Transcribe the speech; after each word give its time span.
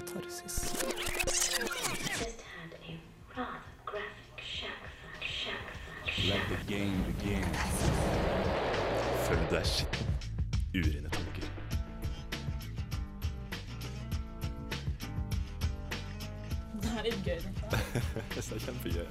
katarsis. 0.00 0.56
just 1.36 2.40
had 2.40 2.72
a 2.88 2.92
rather 3.36 3.70
graphic 3.86 4.38
shack 4.38 4.80
fuck, 5.02 5.22
shack 5.22 5.64
fuck, 6.04 6.28
Let 6.28 6.42
the 6.48 6.58
game 6.72 7.04
begin. 7.10 7.44
Følg 9.26 9.44
deg 9.50 9.66
skitten. 9.66 10.06
Urene 10.74 11.10
tanker. 11.10 11.46
Det 16.80 16.90
er 16.96 17.02
litt 17.08 17.20
gøy. 17.26 17.40
Det 18.34 18.40
er 18.40 18.58
kjempegøy. 18.64 19.06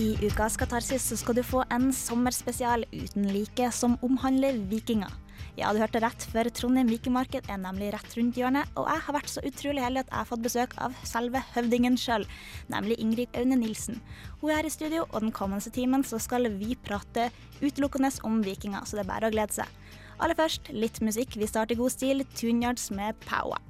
I 0.00 0.16
ukas 0.26 0.56
Katarsis 0.56 1.02
så 1.10 1.16
skal 1.20 1.36
du 1.36 1.42
få 1.44 1.64
en 1.72 1.90
sommerspesial 1.92 2.86
uten 2.92 3.26
like 3.34 3.72
som 3.72 3.98
omhandler 4.02 4.56
vikinger. 4.70 5.12
Ja, 5.60 5.74
du 5.76 5.80
hørte 5.82 6.00
rett, 6.00 6.24
for 6.32 6.48
Trondheim 6.56 6.88
Vikingmarked 6.88 7.50
er 7.52 7.58
nemlig 7.60 7.90
rett 7.92 8.14
rundt 8.16 8.38
hjørnet, 8.40 8.70
og 8.80 8.86
jeg 8.88 9.02
har 9.04 9.16
vært 9.18 9.28
så 9.28 9.42
utrolig 9.44 9.82
heldig 9.84 10.06
at 10.06 10.08
jeg 10.08 10.16
har 10.16 10.28
fått 10.30 10.46
besøk 10.46 10.76
av 10.80 10.94
selve 11.04 11.42
høvdingen 11.52 11.98
sjøl, 12.00 12.24
nemlig 12.72 12.96
Ingrid 13.04 13.36
Aune 13.36 13.58
Nilsen. 13.60 14.00
Hun 14.40 14.54
er 14.54 14.62
her 14.62 14.70
i 14.70 14.72
studio, 14.72 15.04
og 15.10 15.20
den 15.20 15.34
kommende 15.36 15.74
timen 15.74 16.06
så 16.08 16.16
skal 16.16 16.48
vi 16.56 16.78
prate 16.80 17.28
utelukkende 17.60 18.08
om 18.24 18.40
vikinger, 18.46 18.88
så 18.88 18.96
det 18.96 19.04
er 19.04 19.12
bare 19.12 19.28
å 19.28 19.34
glede 19.36 19.60
seg. 19.60 19.80
Aller 20.16 20.40
først 20.40 20.72
litt 20.72 21.02
musikk. 21.04 21.36
Vi 21.36 21.48
starter 21.48 21.76
i 21.76 21.80
god 21.80 21.92
stil. 21.92 22.24
Tuneyards 22.36 22.88
med 22.96 23.20
Power. 23.28 23.60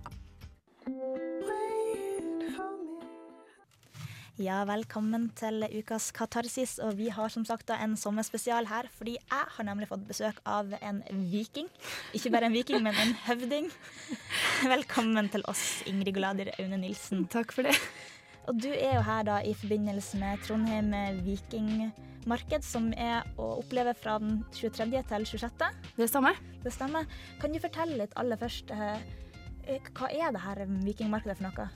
Ja, 4.40 4.62
velkommen 4.64 5.26
til 5.36 5.66
ukas 5.68 6.06
Katarsis, 6.16 6.78
og 6.80 6.94
vi 6.96 7.10
har 7.12 7.28
som 7.28 7.42
sagt 7.44 7.66
da 7.68 7.76
en 7.84 7.92
sommerspesial 8.00 8.64
her, 8.70 8.86
fordi 8.96 9.18
jeg 9.18 9.48
har 9.56 9.66
nemlig 9.68 9.90
fått 9.90 10.06
besøk 10.08 10.38
av 10.48 10.70
en 10.78 11.02
viking. 11.28 11.66
Ikke 12.16 12.32
bare 12.32 12.48
en 12.48 12.56
viking, 12.56 12.80
men 12.80 12.96
en 13.02 13.12
høvding. 13.26 13.68
Velkommen 14.72 15.28
til 15.28 15.44
oss, 15.50 15.82
Ingrid 15.90 16.16
Glader 16.16 16.48
Aune 16.54 16.78
Nilsen. 16.80 17.26
Takk 17.28 17.52
for 17.52 17.68
det. 17.68 17.74
Og 18.48 18.56
du 18.64 18.70
er 18.70 18.94
jo 18.96 19.04
her 19.10 19.28
da 19.28 19.36
i 19.44 19.52
forbindelse 19.60 20.22
med 20.22 20.40
Trondheim 20.46 20.88
vikingmarked, 21.26 22.64
som 22.64 22.88
er 22.96 23.28
å 23.36 23.58
oppleve 23.58 23.92
fra 23.92 24.16
den 24.24 24.40
23. 24.56 24.88
til 25.12 25.28
26. 25.34 25.68
Det 26.00 26.08
stemmer. 26.08 26.40
Det 26.64 26.72
stemmer. 26.72 27.12
Kan 27.44 27.52
du 27.52 27.60
fortelle 27.60 28.00
litt 28.00 28.16
aller 28.16 28.40
først, 28.40 28.72
eh, 28.72 29.04
eh, 29.68 29.92
hva 29.92 30.08
er 30.08 30.32
det 30.32 30.46
her 30.48 30.64
vikingmarkedet 30.88 31.36
for 31.42 31.50
noe? 31.50 31.70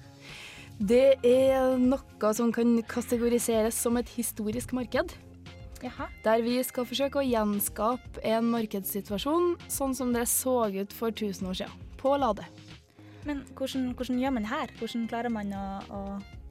Det 0.79 1.21
er 1.23 1.77
noe 1.79 2.33
som 2.35 2.51
kan 2.55 2.75
kategoriseres 2.91 3.77
som 3.79 3.97
et 4.01 4.11
historisk 4.17 4.75
marked. 4.75 5.15
Jaha. 5.85 6.09
Der 6.25 6.43
vi 6.43 6.57
skal 6.65 6.87
forsøke 6.89 7.21
å 7.21 7.27
gjenskape 7.27 8.23
en 8.27 8.49
markedssituasjon 8.51 9.55
sånn 9.71 9.95
som 9.95 10.15
det 10.15 10.25
så 10.33 10.65
ut 10.73 10.95
for 10.97 11.13
1000 11.13 11.51
år 11.51 11.59
siden, 11.61 11.85
på 12.01 12.17
Lade. 12.19 12.47
Men 13.25 13.45
hvordan, 13.57 13.93
hvordan 13.97 14.21
gjør 14.21 14.35
man 14.35 14.47
det 14.47 14.53
her? 14.53 14.73
Hvordan 14.81 15.05
klarer 15.09 15.33
man 15.33 15.53
å, 15.57 15.65
å 15.95 16.01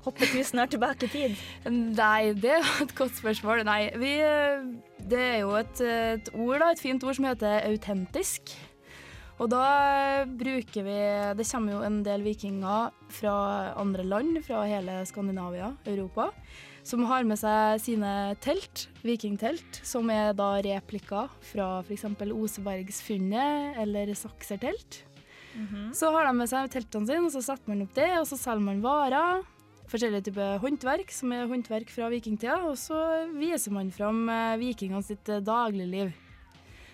hoppe 0.05 0.29
tusen 0.31 0.61
år 0.63 0.71
tilbake 0.71 1.09
i 1.09 1.13
tid? 1.13 1.41
Nei, 1.99 2.33
det 2.37 2.55
er 2.59 2.69
et 2.85 2.95
godt 2.97 3.17
spørsmål. 3.19 3.65
Nei, 3.67 3.81
vi, 3.99 4.13
det 5.09 5.23
er 5.33 5.41
jo 5.43 5.57
et, 5.59 5.83
et 5.83 6.31
ord, 6.37 6.61
da, 6.63 6.71
et 6.71 6.81
fint 6.81 7.03
ord 7.03 7.19
som 7.19 7.27
heter 7.27 7.67
autentisk. 7.67 8.55
Og 9.41 9.49
da 9.49 10.25
bruker 10.29 10.85
vi 10.85 10.97
Det 11.37 11.45
kommer 11.49 11.73
jo 11.73 11.85
en 11.85 12.01
del 12.05 12.21
vikinger 12.25 12.93
fra 13.13 13.37
andre 13.79 14.05
land, 14.05 14.37
fra 14.45 14.61
hele 14.69 14.99
Skandinavia, 15.09 15.73
Europa, 15.89 16.29
som 16.83 17.05
har 17.09 17.23
med 17.25 17.39
seg 17.39 17.79
sine 17.81 18.11
telt, 18.43 18.87
vikingtelt, 19.01 19.79
som 19.87 20.11
er 20.13 20.35
da 20.37 20.57
replikker 20.63 21.31
fra 21.49 21.79
f.eks. 21.81 22.05
Osebergsfunnet 22.27 23.79
eller 23.81 24.13
Saksertelt. 24.19 25.01
Så 25.93 26.09
har 26.11 26.27
de 26.27 26.33
med 26.37 26.49
seg 26.49 26.69
teltene 26.73 27.07
sine, 27.07 27.25
og 27.27 27.33
så 27.33 27.41
setter 27.45 27.69
man 27.69 27.83
opp 27.85 27.93
det, 27.97 28.09
og 28.17 28.27
så 28.29 28.37
selger 28.41 28.65
man 28.65 28.81
varer. 28.83 29.43
Forskjellige 29.91 30.29
typer 30.29 30.61
håndverk, 30.63 31.11
som 31.13 31.33
er 31.35 31.49
håndverk 31.49 31.91
fra 31.93 32.09
vikingtida, 32.09 32.61
og 32.65 32.77
så 32.81 32.97
viser 33.37 33.75
man 33.75 33.91
fram 33.93 34.25
eh, 34.31 34.57
vikingene 34.61 35.03
sitt 35.05 35.29
eh, 35.29 35.43
dagligliv. 35.43 36.13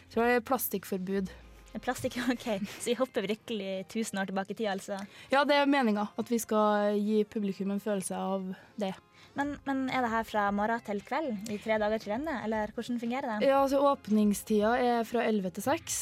Så 0.09 0.19
det 0.19 0.39
er 0.39 0.43
plastikkforbud. 0.43 1.31
Plastikk, 1.77 2.17
OK. 2.33 2.47
Så 2.79 2.89
vi 2.89 2.97
hopper 2.97 3.27
virkelig 3.29 3.73
tusen 3.93 4.19
år 4.21 4.31
tilbake 4.31 4.55
i 4.55 4.57
tid, 4.57 4.71
altså. 4.73 4.97
Ja, 5.29 5.43
det 5.45 5.59
er 5.59 5.69
meninga 5.69 6.07
at 6.17 6.31
vi 6.31 6.39
skal 6.41 6.97
gi 6.97 7.21
publikum 7.29 7.75
en 7.75 7.83
følelse 7.83 8.17
av 8.17 8.49
det. 8.81 8.95
Men, 9.37 9.53
men 9.67 9.85
er 9.93 10.03
det 10.03 10.11
her 10.11 10.25
fra 10.27 10.47
morgen 10.55 10.81
til 10.83 11.03
kveld 11.05 11.51
i 11.53 11.59
tre 11.61 11.77
dager 11.79 12.01
til 12.01 12.15
ende, 12.17 12.33
eller 12.43 12.73
hvordan 12.75 12.97
fungerer 12.99 13.35
det? 13.35 13.47
Ja, 13.47 13.61
altså 13.61 13.83
Åpningstida 13.91 14.73
er 14.81 15.05
fra 15.07 15.23
11 15.29 15.53
til 15.59 15.67
6. 15.69 15.99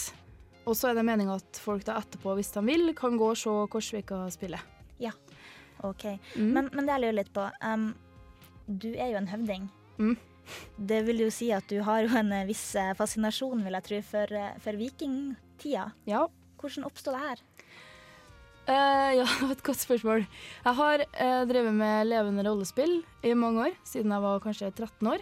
Og 0.68 0.76
så 0.76 0.90
er 0.90 0.98
det 0.98 1.06
meninga 1.08 1.38
at 1.40 1.60
folk 1.64 1.86
da 1.88 2.00
etterpå, 2.00 2.34
hvis 2.40 2.52
de 2.56 2.64
vil, 2.68 2.90
kan 2.96 3.20
gå 3.20 3.30
og 3.32 3.40
se 3.40 3.54
Korsvika 3.72 4.24
spille. 4.34 4.60
Ja, 5.04 5.14
OK. 5.86 6.10
Mm. 6.36 6.50
Men, 6.56 6.72
men 6.74 6.88
det 6.88 6.96
jeg 6.96 7.04
lurer 7.04 7.20
litt 7.20 7.36
på 7.36 7.46
um, 7.62 7.92
Du 8.66 8.90
er 8.96 9.14
jo 9.14 9.20
en 9.22 9.30
høvding. 9.32 9.70
Mm. 10.00 10.18
Det 10.90 11.02
vil 11.08 11.26
jo 11.26 11.30
si 11.32 11.52
at 11.56 11.68
du 11.70 11.82
har 11.84 12.06
jo 12.06 12.12
en 12.16 12.32
eh, 12.32 12.48
viss 12.48 12.64
eh, 12.80 12.94
fascinasjon, 12.96 13.64
vil 13.66 13.76
jeg 13.78 13.88
tro, 13.88 14.02
for, 14.08 14.38
for 14.64 14.80
for 14.80 15.47
vikingtida. 15.58 15.92
Ja. 16.06 16.28
Hvordan 16.58 16.86
oppsto 16.86 17.12
det 17.12 17.22
her? 17.22 17.42
Uh, 18.68 19.16
ja, 19.18 19.26
det 19.40 19.46
var 19.46 19.52
et 19.52 19.64
godt 19.64 19.80
spørsmål. 19.80 20.26
Jeg 20.66 20.76
har 20.76 21.04
uh, 21.06 21.48
drevet 21.48 21.74
med 21.74 22.08
levende 22.08 22.44
rollespill 22.44 23.04
i 23.24 23.34
mange 23.34 23.68
år, 23.68 23.76
siden 23.84 24.12
jeg 24.12 24.22
var 24.22 24.40
kanskje 24.40 24.72
13 24.72 25.08
år. 25.08 25.22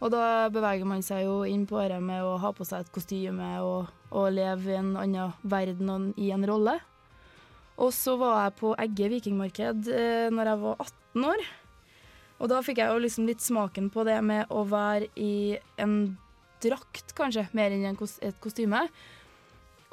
Og 0.00 0.10
da 0.12 0.48
beveger 0.52 0.84
man 0.84 1.02
seg 1.02 1.24
jo 1.24 1.44
inn 1.48 1.64
på 1.66 1.80
det 1.88 2.00
med 2.04 2.20
å 2.22 2.36
ha 2.36 2.50
på 2.52 2.66
seg 2.68 2.84
et 2.84 2.92
kostyme 2.92 3.62
og, 3.64 3.86
og 4.10 4.28
leve 4.34 4.74
i 4.74 4.76
en 4.76 4.92
annen 5.00 5.32
verden 5.42 5.88
og 5.88 6.20
i 6.20 6.30
en 6.34 6.44
rolle. 6.44 6.76
Og 7.80 7.92
så 7.92 8.16
var 8.20 8.42
jeg 8.42 8.58
på 8.58 8.74
Egge 8.80 9.08
vikingmarked 9.14 9.88
uh, 9.88 10.28
når 10.34 10.52
jeg 10.52 10.62
var 10.66 10.84
18 10.84 11.30
år. 11.32 11.48
Og 12.36 12.50
da 12.52 12.60
fikk 12.60 12.82
jeg 12.82 12.92
jo 12.92 13.00
liksom 13.00 13.24
litt 13.24 13.40
smaken 13.40 13.88
på 13.88 14.04
det 14.04 14.18
med 14.20 14.50
å 14.52 14.66
være 14.68 15.08
i 15.16 15.56
en 15.80 16.18
drakt, 16.60 17.14
kanskje, 17.16 17.46
mer 17.56 17.72
enn 17.72 17.86
et 17.88 18.40
kostyme. 18.44 18.82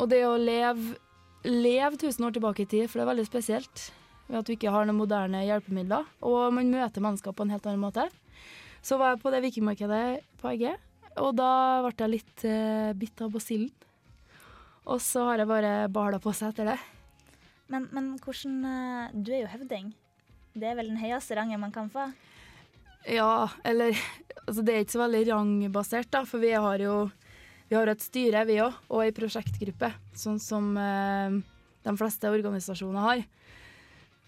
Og 0.01 0.09
det 0.09 0.23
å 0.25 0.37
leve, 0.39 0.95
leve 1.45 1.99
tusen 2.01 2.25
år 2.27 2.33
tilbake 2.35 2.65
i 2.65 2.69
tid, 2.69 2.87
for 2.89 2.99
det 2.99 3.05
er 3.05 3.11
veldig 3.13 3.27
spesielt. 3.27 3.85
Ved 4.29 4.39
at 4.39 4.47
du 4.47 4.53
ikke 4.55 4.71
har 4.73 4.87
noen 4.87 5.01
moderne 5.01 5.43
hjelpemidler. 5.45 6.07
Og 6.25 6.53
man 6.55 6.71
møter 6.73 7.03
mennesker 7.03 7.35
på 7.35 7.45
en 7.45 7.53
helt 7.53 7.67
annen 7.69 7.83
måte. 7.83 8.07
Så 8.83 8.97
var 8.99 9.13
jeg 9.13 9.23
på 9.23 9.31
det 9.31 9.43
vikingmarkedet 9.45 10.03
på 10.41 10.49
Egge, 10.51 10.73
og 11.21 11.35
da 11.37 11.51
ble 11.85 11.93
jeg 11.95 12.11
litt 12.11 12.43
eh, 12.49 12.91
bitt 12.97 13.21
av 13.23 13.31
basillen. 13.31 13.69
Og 14.83 14.99
så 14.99 15.29
har 15.29 15.39
jeg 15.39 15.47
bare 15.47 15.73
bala 15.93 16.19
på 16.19 16.33
seg 16.35 16.51
etter 16.51 16.73
det. 16.73 16.79
Men, 17.71 17.87
men 17.95 18.09
hvordan 18.19 18.57
eh, 18.67 19.13
Du 19.15 19.31
er 19.31 19.45
jo 19.45 19.51
høvding. 19.53 19.93
Det 20.53 20.67
er 20.69 20.75
vel 20.77 20.91
den 20.91 20.99
høyeste 21.01 21.37
rangen 21.37 21.61
man 21.61 21.71
kan 21.73 21.87
få? 21.93 22.09
Ja, 23.09 23.47
eller 23.63 23.95
altså 24.43 24.61
Det 24.61 24.73
er 24.73 24.83
ikke 24.83 24.97
så 24.97 25.05
veldig 25.05 25.23
rangbasert, 25.31 26.11
da, 26.11 26.23
for 26.27 26.43
vi 26.43 26.51
har 26.51 26.83
jo 26.83 26.97
vi 27.73 27.77
har 27.79 27.89
et 27.89 28.03
styre, 28.05 28.43
vi 28.45 28.59
òg, 28.61 28.75
og 28.93 29.01
ei 29.01 29.13
prosjektgruppe, 29.17 29.87
sånn 30.13 30.37
som 30.37 30.75
eh, 30.77 31.39
de 31.81 31.93
fleste 31.97 32.29
organisasjoner 32.29 33.01
har. 33.01 33.23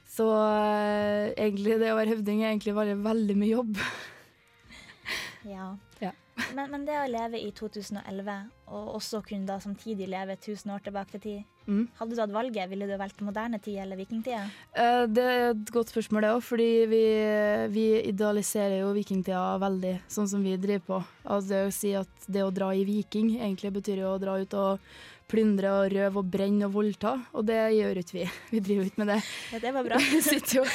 Så 0.09 0.25
eh, 0.33 1.29
egentlig 1.35 1.75
det 1.77 1.91
å 1.93 1.99
være 1.99 2.15
høvding 2.15 2.41
er 2.41 2.49
egentlig 2.49 2.73
bare 2.73 2.97
veldig 2.97 3.35
mye 3.37 3.51
jobb. 3.51 3.77
Ja. 5.45 5.67
Ja. 6.01 6.09
Men, 6.55 6.69
men 6.71 6.83
det 6.87 6.95
å 6.99 7.05
leve 7.07 7.39
i 7.39 7.51
2011, 7.55 8.33
og 8.75 8.95
også 8.97 9.21
kunne 9.23 9.47
da 9.47 9.55
samtidig 9.63 10.07
leve 10.11 10.35
1000 10.35 10.73
år 10.75 10.83
tilbake 10.87 11.11
til 11.17 11.21
tid, 11.29 11.43
Mm. 11.65 11.87
hadde 11.97 12.13
du 12.13 12.19
hatt 12.21 12.29
valget? 12.29 12.69
Ville 12.69 12.85
du 12.85 12.91
valgt 12.95 13.21
moderne 13.25 13.57
tid 13.59 13.79
eller 13.81 13.97
vikingtida? 13.97 14.43
Eh, 14.77 15.05
Det 15.07 15.23
er 15.23 15.49
et 15.49 15.71
godt 15.73 15.89
spørsmål, 15.89 16.21
det 16.21 16.29
òg, 16.35 16.43
fordi 16.45 16.67
vi, 16.91 16.99
vi 17.73 17.85
idealiserer 18.11 18.83
jo 18.83 18.91
vikingtida 18.93 19.57
veldig, 19.63 19.95
sånn 20.07 20.27
som 20.29 20.43
vi 20.45 20.53
driver 20.61 20.83
på. 20.85 20.99
Altså 21.25 21.47
det 21.49 21.63
å 21.65 21.71
si 21.73 21.93
at 21.97 22.27
det 22.29 22.43
å 22.45 22.51
dra 22.53 22.69
i 22.77 22.83
viking 22.85 23.31
egentlig 23.39 23.71
betyr 23.79 24.03
jo 24.03 24.11
å 24.13 24.19
dra 24.21 24.35
ut 24.37 24.53
og 24.53 24.79
plyndre 25.27 25.71
og 25.73 25.89
røve 25.95 26.21
og 26.21 26.29
brenne 26.29 26.67
og 26.67 26.75
voldta, 26.77 27.15
og 27.33 27.47
det 27.49 27.57
gjør 27.79 27.97
ikke 28.03 28.13
vi. 28.19 28.27
Vi 28.53 28.59
driver 28.59 28.85
ikke 28.85 29.01
med 29.01 29.07
det. 29.15 29.17
Ja, 29.55 29.59
det 29.65 29.73
var 29.73 29.83
bra. 29.89 29.97
Vi 30.13 30.21
sitter 30.21 30.59
jo 30.61 30.65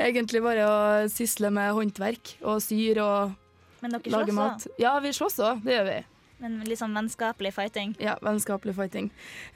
egentlig 0.00 0.40
bare 0.48 0.64
og 0.64 1.12
sysler 1.12 1.52
med 1.52 1.74
håndverk 1.76 2.38
og 2.40 2.62
syr 2.64 3.02
og 3.04 3.36
Men 3.82 3.94
dere 3.94 4.12
slåss 4.12 4.68
òg? 4.68 4.70
Ja, 4.82 4.94
vi 5.02 5.12
slåss 5.14 5.42
òg, 5.44 5.64
det 5.66 5.76
gjør 5.76 5.88
vi. 5.88 5.98
Men 6.38 6.60
litt 6.68 6.78
sånn 6.78 6.94
vennskapelig 6.94 7.50
fighting? 7.56 7.96
Ja, 8.02 8.14
vennskapelig 8.22 8.76
fighting. 8.76 9.08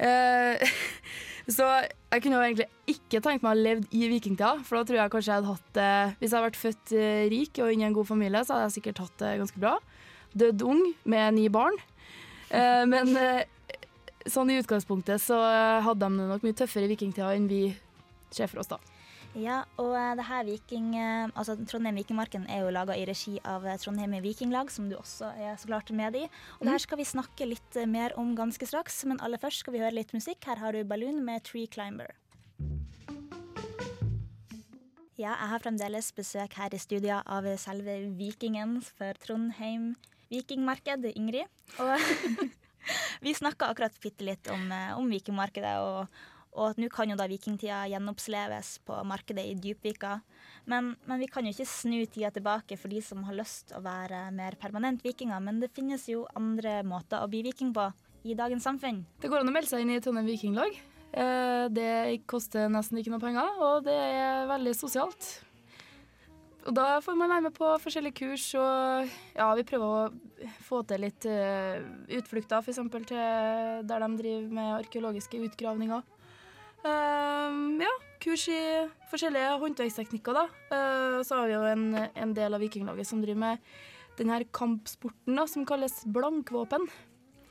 Eh, 0.02 0.62
så 1.56 1.68
jeg 1.78 2.24
kunne 2.24 2.40
jo 2.40 2.42
egentlig 2.42 2.68
ikke 2.90 3.22
tenkt 3.22 3.44
meg 3.44 3.52
å 3.52 3.52
ha 3.52 3.60
levd 3.68 3.94
i 3.94 4.08
vikingtida, 4.10 4.56
for 4.66 4.80
da 4.80 4.88
tror 4.88 4.98
jeg 4.98 5.14
kanskje 5.14 5.30
jeg 5.30 5.38
hadde 5.38 5.52
hatt 5.52 5.78
det 5.78 5.92
Hvis 6.18 6.28
jeg 6.28 6.36
hadde 6.36 6.48
vært 6.48 6.60
født 6.62 6.94
eh, 6.98 7.22
rik 7.32 7.62
og 7.62 7.72
inni 7.74 7.86
i 7.86 7.88
en 7.90 7.96
god 7.96 8.10
familie, 8.10 8.42
så 8.42 8.56
hadde 8.56 8.68
jeg 8.68 8.76
sikkert 8.80 9.02
hatt 9.04 9.16
det 9.22 9.32
ganske 9.44 9.62
bra. 9.62 9.76
Dødd 10.42 10.66
ung 10.66 10.84
med 11.14 11.38
ni 11.38 11.46
barn. 11.52 11.78
Eh, 12.50 12.82
men 12.90 13.14
sånn 14.30 14.50
i 14.54 14.58
utgangspunktet 14.62 15.22
så 15.22 15.38
hadde 15.82 16.06
de 16.06 16.18
det 16.18 16.30
nok 16.30 16.46
mye 16.46 16.58
tøffere 16.58 16.86
i 16.86 16.92
vikingtida 16.94 17.30
enn 17.34 17.50
vi 17.50 17.64
ser 18.34 18.50
for 18.50 18.62
oss, 18.62 18.70
da. 18.70 18.78
Ja, 19.32 19.62
og 19.80 19.94
eh, 19.96 20.12
det 20.18 20.26
her 20.28 20.44
Viking... 20.44 20.90
eh, 20.92 21.30
Altså 21.32 21.54
Trondheim 21.64 21.96
Vikingmarken 21.96 22.44
er 22.52 22.66
jo 22.66 22.72
laga 22.74 22.92
i 22.98 23.06
regi 23.08 23.38
av 23.48 23.64
eh, 23.64 23.78
Trondheim 23.80 24.12
Vikinglag, 24.20 24.68
som 24.70 24.90
du 24.90 24.98
også 24.98 25.30
er 25.40 25.56
så 25.56 25.70
klart 25.70 25.88
med 25.96 26.18
i. 26.20 26.26
Og 26.58 26.66
det 26.66 26.74
her 26.74 26.82
skal 26.84 27.00
vi 27.00 27.06
snakke 27.08 27.48
litt 27.48 27.78
mer 27.88 28.12
om 28.20 28.34
ganske 28.36 28.68
straks, 28.68 28.98
men 29.08 29.22
aller 29.24 29.40
først 29.40 29.64
skal 29.64 29.72
vi 29.72 29.80
høre 29.80 29.96
litt 29.96 30.12
musikk. 30.12 30.44
Her 30.44 30.60
har 30.60 30.76
du 30.76 30.84
Balloon 30.84 31.22
med 31.24 31.46
Tree 31.48 31.64
Climber. 31.64 32.12
Ja, 35.16 35.32
jeg 35.32 35.48
har 35.54 35.64
fremdeles 35.64 36.12
besøk 36.12 36.58
her 36.58 36.74
i 36.74 36.80
studio 36.82 37.22
av 37.24 37.48
selve 37.60 38.02
vikingen 38.18 38.80
for 38.84 39.16
Trondheim 39.22 39.94
Vikingmarked, 40.32 41.08
Ingrid. 41.16 41.48
Og 41.80 41.96
vi 43.24 43.32
snakka 43.36 43.72
akkurat 43.72 43.96
bitte 44.04 44.28
litt 44.28 44.52
om, 44.52 44.68
om 44.98 45.08
Vikingmarkedet, 45.08 45.74
og, 45.80 46.22
og 46.52 46.72
at 46.72 46.80
nå 46.80 46.88
kan 46.92 47.08
jo 47.08 47.16
da 47.16 47.24
vikingtida 47.30 47.86
gjenoppleves 47.88 48.74
på 48.86 48.98
markedet 49.08 49.44
i 49.48 49.54
Djupvika. 49.56 50.18
Men, 50.68 50.92
men 51.08 51.22
vi 51.22 51.28
kan 51.32 51.46
jo 51.46 51.52
ikke 51.54 51.68
snu 51.68 52.02
tida 52.04 52.30
tilbake 52.34 52.76
for 52.80 52.92
de 52.92 53.00
som 53.04 53.24
har 53.24 53.38
lyst 53.38 53.72
å 53.72 53.80
være 53.84 54.26
mer 54.36 54.58
permanent 54.60 55.00
vikinger. 55.04 55.40
Men 55.40 55.62
det 55.62 55.72
finnes 55.72 56.04
jo 56.12 56.26
andre 56.36 56.80
måter 56.84 57.24
å 57.24 57.30
bli 57.32 57.40
viking 57.48 57.72
på 57.76 57.88
i 58.28 58.36
dagens 58.38 58.68
samfunn. 58.68 59.00
Det 59.22 59.32
går 59.32 59.42
an 59.42 59.50
å 59.50 59.54
melde 59.54 59.72
seg 59.72 59.82
inn 59.82 59.94
i 59.94 60.00
Trondheim 60.02 60.28
Vikinglag. 60.28 60.76
Eh, 61.12 61.64
Det 61.72 62.20
koster 62.28 62.68
nesten 62.72 63.00
ikke 63.00 63.14
noe 63.14 63.24
penger, 63.24 63.56
og 63.60 63.88
det 63.88 63.96
er 63.96 64.46
veldig 64.52 64.76
sosialt. 64.76 65.32
Og 66.62 66.76
da 66.76 67.00
får 67.02 67.16
man 67.18 67.32
være 67.32 67.48
med 67.48 67.54
på 67.56 67.68
forskjellige 67.82 68.20
kurs, 68.20 68.44
og 68.54 69.10
ja, 69.34 69.48
vi 69.58 69.64
prøver 69.66 69.88
å 69.88 70.50
få 70.62 70.84
til 70.86 71.02
litt 71.02 71.26
eh, 71.26 71.82
utflukter, 72.20 72.62
f.eks. 72.62 72.78
til 73.08 73.18
der 73.88 74.04
de 74.04 74.10
driver 74.20 74.52
med 74.60 74.76
arkeologiske 74.76 75.40
utgravninger. 75.48 76.04
Ehm, 76.88 77.78
ja, 77.82 77.92
kurs 78.22 78.48
i 78.50 78.58
forskjellige 79.10 79.54
håndverksteknikker, 79.62 80.36
da. 80.36 80.44
Uh, 80.72 81.18
så 81.26 81.40
har 81.40 81.50
vi 81.50 81.56
jo 81.56 81.62
en, 81.70 81.86
en 82.14 82.34
del 82.36 82.56
av 82.56 82.62
Vikinglaget 82.62 83.08
som 83.08 83.22
driver 83.22 83.42
med 83.44 83.72
den 84.18 84.32
her 84.32 84.44
kampsporten 84.54 85.38
da, 85.38 85.46
som 85.48 85.66
kalles 85.68 86.02
blankvåpen. 86.10 86.88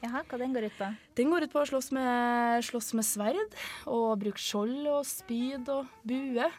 Jaha, 0.01 0.23
hva 0.25 0.39
den 0.41 0.55
går 0.55 0.65
ut 0.65 0.77
på? 0.79 0.89
Den 1.19 1.29
går 1.29 1.45
ut 1.45 1.53
på 1.53 1.61
å 1.61 1.69
slåss 1.69 1.91
med, 1.93 2.65
slåss 2.65 2.91
med 2.97 3.05
sverd, 3.05 3.55
og 3.85 4.17
bruke 4.23 4.41
skjold 4.41 4.89
og 4.89 5.05
spyd 5.05 5.69
og 5.69 5.89
bue. 6.07 6.49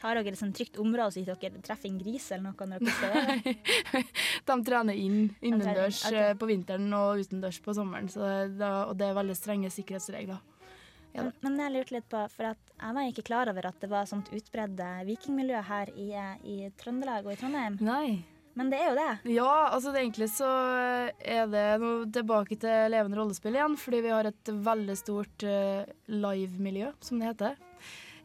Har 0.00 0.16
dere 0.16 0.32
et 0.32 0.54
trygt 0.56 0.78
område 0.80 1.12
så 1.12 1.20
ikke 1.20 1.50
dere 1.50 1.60
treffer 1.64 1.90
en 1.90 1.98
gris 2.00 2.30
eller 2.32 2.46
noe 2.48 2.68
når 2.70 2.86
dere 2.86 3.10
være? 3.12 4.04
De 4.48 4.56
trener 4.64 4.96
inn 4.96 5.18
innendørs 5.44 6.06
ok. 6.08 6.16
eh, 6.16 6.30
på 6.40 6.48
vinteren 6.48 6.88
og 6.96 7.20
utendørs 7.20 7.60
på 7.60 7.74
sommeren, 7.76 8.08
så 8.08 8.30
det, 8.48 8.64
og 8.64 8.94
det 8.96 9.10
er 9.10 9.18
veldig 9.20 9.36
strenge 9.36 9.72
sikkerhetsregler. 9.74 10.40
Ja. 11.12 11.26
Men, 11.42 11.58
jeg 11.58 11.74
lurte 11.74 11.96
litt 11.96 12.10
på, 12.10 12.20
for 12.32 12.50
jeg 12.50 12.96
var 12.96 13.08
ikke 13.08 13.26
klar 13.26 13.50
over 13.50 13.70
at 13.70 13.80
det 13.82 13.90
var 13.90 14.08
sånt 14.08 14.30
utbredt 14.34 14.78
eh, 14.84 15.00
vikingmiljø 15.08 15.62
her 15.66 15.90
i, 15.96 16.10
eh, 16.14 16.36
i 16.46 16.58
Trøndelag 16.80 17.26
og 17.26 17.34
i 17.34 17.40
Trondheim. 17.40 17.80
Nei. 17.82 18.20
Men 18.58 18.70
det 18.70 18.80
er 18.82 18.88
jo 18.90 18.98
det. 18.98 19.10
Ja, 19.32 19.50
altså 19.70 19.92
det, 19.94 20.02
egentlig 20.02 20.28
så 20.34 20.48
er 21.22 21.50
det 21.50 21.64
noe 21.82 22.06
tilbake 22.12 22.58
til 22.60 22.90
levende 22.92 23.18
rollespill 23.18 23.56
igjen, 23.56 23.76
fordi 23.78 24.02
vi 24.04 24.12
har 24.12 24.26
et 24.28 24.50
veldig 24.66 24.96
stort 24.98 25.44
uh, 25.46 25.86
live-miljø, 26.10 26.90
som 27.04 27.22
det 27.22 27.30
heter, 27.30 27.60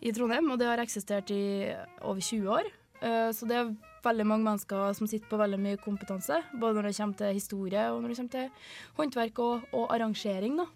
i 0.01 0.13
Trondheim, 0.15 0.49
og 0.51 0.57
det 0.59 0.67
har 0.67 0.81
eksistert 0.81 1.29
i 1.31 1.69
over 2.01 2.25
20 2.25 2.49
år. 2.57 2.71
Uh, 3.03 3.29
så 3.37 3.47
det 3.47 3.59
er 3.59 3.75
veldig 4.05 4.25
mange 4.27 4.47
mennesker 4.49 4.97
som 4.97 5.09
sitter 5.09 5.29
på 5.29 5.39
veldig 5.39 5.61
mye 5.61 5.81
kompetanse, 5.81 6.41
både 6.57 6.79
når 6.79 6.89
det 6.89 6.97
kommer 6.97 7.21
til 7.21 7.37
historie 7.37 7.85
og 7.93 8.01
når 8.01 8.11
det 8.11 8.17
kommer 8.19 8.35
til 8.35 8.73
håndverk 8.97 9.43
og, 9.45 9.69
og 9.77 9.93
arrangering. 9.93 10.57
Da. 10.61 10.67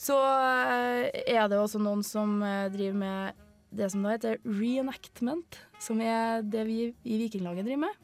Så 0.00 0.16
eh, 0.16 1.08
er 1.30 1.48
det 1.50 1.58
også 1.60 1.80
noen 1.82 2.02
som 2.06 2.40
eh, 2.44 2.70
driver 2.72 2.98
med 3.02 3.42
det 3.72 3.88
som 3.92 4.04
da 4.04 4.12
heter 4.14 4.40
reenactment, 4.44 5.58
som 5.80 6.00
er 6.04 6.42
det 6.44 6.64
vi 6.68 6.78
i 6.92 7.18
Vikinglaget 7.22 7.66
driver 7.66 7.86
med. 7.86 8.00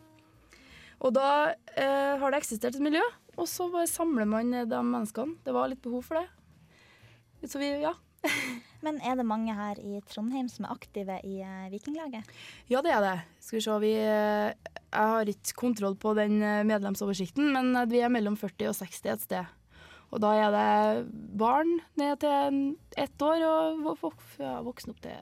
Og 1.04 1.14
da 1.14 1.54
eh, 1.76 2.14
har 2.18 2.32
det 2.32 2.40
eksistert 2.40 2.78
et 2.78 2.84
miljø, 2.84 3.04
og 3.38 3.46
så 3.50 3.68
bare 3.70 3.90
samler 3.90 4.28
man 4.28 4.54
de 4.66 4.82
menneskene. 4.82 5.38
Det 5.44 5.54
var 5.54 5.70
litt 5.70 5.82
behov 5.84 6.06
for 6.08 6.20
det. 6.20 7.50
Så 7.50 7.60
vi, 7.60 7.70
ja. 7.84 7.94
Men 8.84 8.98
er 9.02 9.18
det 9.18 9.26
mange 9.26 9.54
her 9.54 9.78
i 9.82 10.00
Trondheim 10.10 10.48
som 10.50 10.66
er 10.66 10.74
aktive 10.74 11.18
i 11.26 11.38
eh, 11.42 11.68
Vikinglaget? 11.74 12.32
Ja, 12.70 12.82
det 12.82 12.94
er 12.94 13.04
det. 13.04 13.14
Skal 13.42 13.58
vi 13.58 13.66
se, 13.66 13.78
vi 13.82 13.92
Jeg 13.98 15.12
har 15.12 15.30
ikke 15.30 15.60
kontroll 15.66 15.98
på 16.00 16.14
den 16.18 16.40
medlemsoversikten, 16.40 17.52
men 17.54 17.76
vi 17.90 18.02
er 18.02 18.12
mellom 18.12 18.38
40 18.38 18.72
og 18.72 18.78
60 18.80 19.14
et 19.14 19.28
sted. 19.28 19.57
Og 20.12 20.20
da 20.24 20.30
er 20.40 20.54
det 20.54 21.10
barn 21.38 21.74
ned 22.00 22.20
til 22.22 22.62
ett 22.96 23.20
år, 23.22 23.42
og 23.44 23.82
vo- 23.84 23.98
vok- 24.08 24.38
ja, 24.40 24.54
voksne 24.64 24.94
opp 24.94 25.02
til 25.04 25.18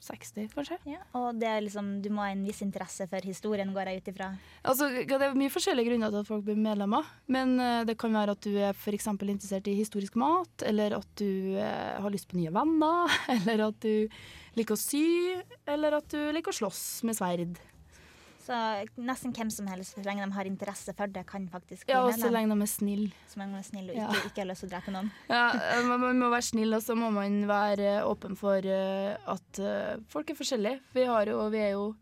60, 0.00 0.48
kanskje. 0.56 0.78
Ja. 0.88 1.02
Og 1.20 1.36
det 1.36 1.44
er 1.50 1.60
liksom, 1.60 1.90
du 2.00 2.08
må 2.08 2.22
ha 2.24 2.30
en 2.32 2.40
viss 2.46 2.62
interesse 2.64 3.04
for 3.10 3.20
historien, 3.28 3.68
går 3.76 3.90
jeg 3.90 4.00
ut 4.00 4.08
ifra. 4.14 4.30
Altså, 4.64 4.88
Det 5.04 5.12
er 5.20 5.34
mye 5.36 5.52
forskjellige 5.52 5.90
grunner 5.90 6.08
til 6.14 6.22
at 6.22 6.30
folk 6.30 6.44
blir 6.46 6.56
medlemmer. 6.56 7.04
Men 7.28 7.52
eh, 7.60 7.84
det 7.84 7.98
kan 8.00 8.16
være 8.16 8.32
at 8.32 8.40
du 8.40 8.56
er 8.56 8.72
f.eks. 8.72 9.06
interessert 9.12 9.68
i 9.68 9.76
historisk 9.76 10.16
mat, 10.16 10.64
eller 10.64 10.96
at 10.96 11.06
du 11.20 11.54
eh, 11.60 12.00
har 12.00 12.10
lyst 12.10 12.30
på 12.32 12.40
nye 12.40 12.50
venner, 12.50 13.12
eller 13.36 13.66
at 13.68 13.80
du 13.84 14.08
liker 14.56 14.72
å 14.74 14.80
sy, 14.80 15.04
eller 15.68 15.98
at 16.00 16.08
du 16.08 16.32
liker 16.32 16.48
å 16.50 16.58
slåss 16.64 17.04
med 17.04 17.20
sverd. 17.20 17.60
Så 18.40 18.56
nesten 18.96 19.34
hvem 19.36 19.50
som 19.52 19.68
helst, 19.68 19.94
så 19.94 20.04
lenge 20.04 20.24
de 20.24 20.32
har 20.32 20.48
interesse 20.48 20.94
for 20.96 21.12
det, 21.12 21.26
kan 21.28 21.46
faktisk 21.52 21.86
bli 21.86 21.94
Ja, 21.94 22.04
og 22.06 22.14
så 22.16 22.30
lenge 22.32 22.54
de 22.54 22.64
er 22.64 22.70
snille. 22.72 23.10
Så 23.28 23.40
lenge 23.40 23.58
de 23.58 23.60
er 23.60 23.68
snille 23.68 23.92
og 23.92 23.98
Ja. 24.00 24.08
ikke, 24.08 24.30
ikke 24.30 24.42
har 24.42 24.50
lyst 24.50 24.64
til 24.64 24.70
å 24.70 24.72
drepe 24.74 24.94
noen. 24.94 25.10
Ja, 25.28 25.44
eh, 25.54 25.82
man, 25.86 26.18
må 26.18 26.30
være 26.32 26.48
snill, 26.48 26.74
og 26.74 26.82
så 26.82 26.96
må 26.96 27.10
man 27.14 27.42
være 27.50 28.00
åpen 28.08 28.38
for 28.40 28.64
eh, 28.64 29.16
at 29.16 29.60
eh, 29.60 30.00
folk 30.08 30.32
er 30.32 30.40
forskjellige. 30.40 30.80
Vi, 30.96 31.04
har 31.04 31.28
jo, 31.28 31.44
vi 31.52 31.62
er 31.66 31.72
jo 31.76 31.94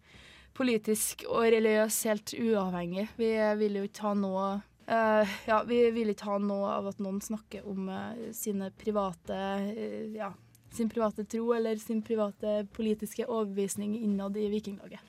politisk 0.58 1.26
og 1.28 1.50
religiøst 1.54 2.08
helt 2.08 2.34
uavhengig. 2.38 3.08
Vi 3.18 3.34
vil 3.58 3.82
jo 3.82 3.86
ikke 3.86 4.08
ha 4.08 4.14
noe 4.18 4.48
uh, 4.88 5.36
ja, 5.46 5.62
vi 5.68 5.82
vil 5.94 6.12
ikke 6.12 6.26
ha 6.32 6.38
noe 6.42 6.72
av 6.78 6.88
at 6.90 7.02
noen 7.02 7.20
snakker 7.22 7.66
om 7.68 7.86
uh, 7.92 8.32
sine 8.34 8.70
private 8.74 9.38
uh, 9.38 10.16
ja, 10.16 10.32
sin 10.74 10.90
private 10.90 11.24
tro 11.24 11.52
eller 11.54 11.76
sin 11.76 12.02
private 12.02 12.66
politiske 12.72 13.26
overbevisning 13.26 13.96
innad 14.02 14.36
i 14.36 14.48
Vikinglaget. 14.52 15.00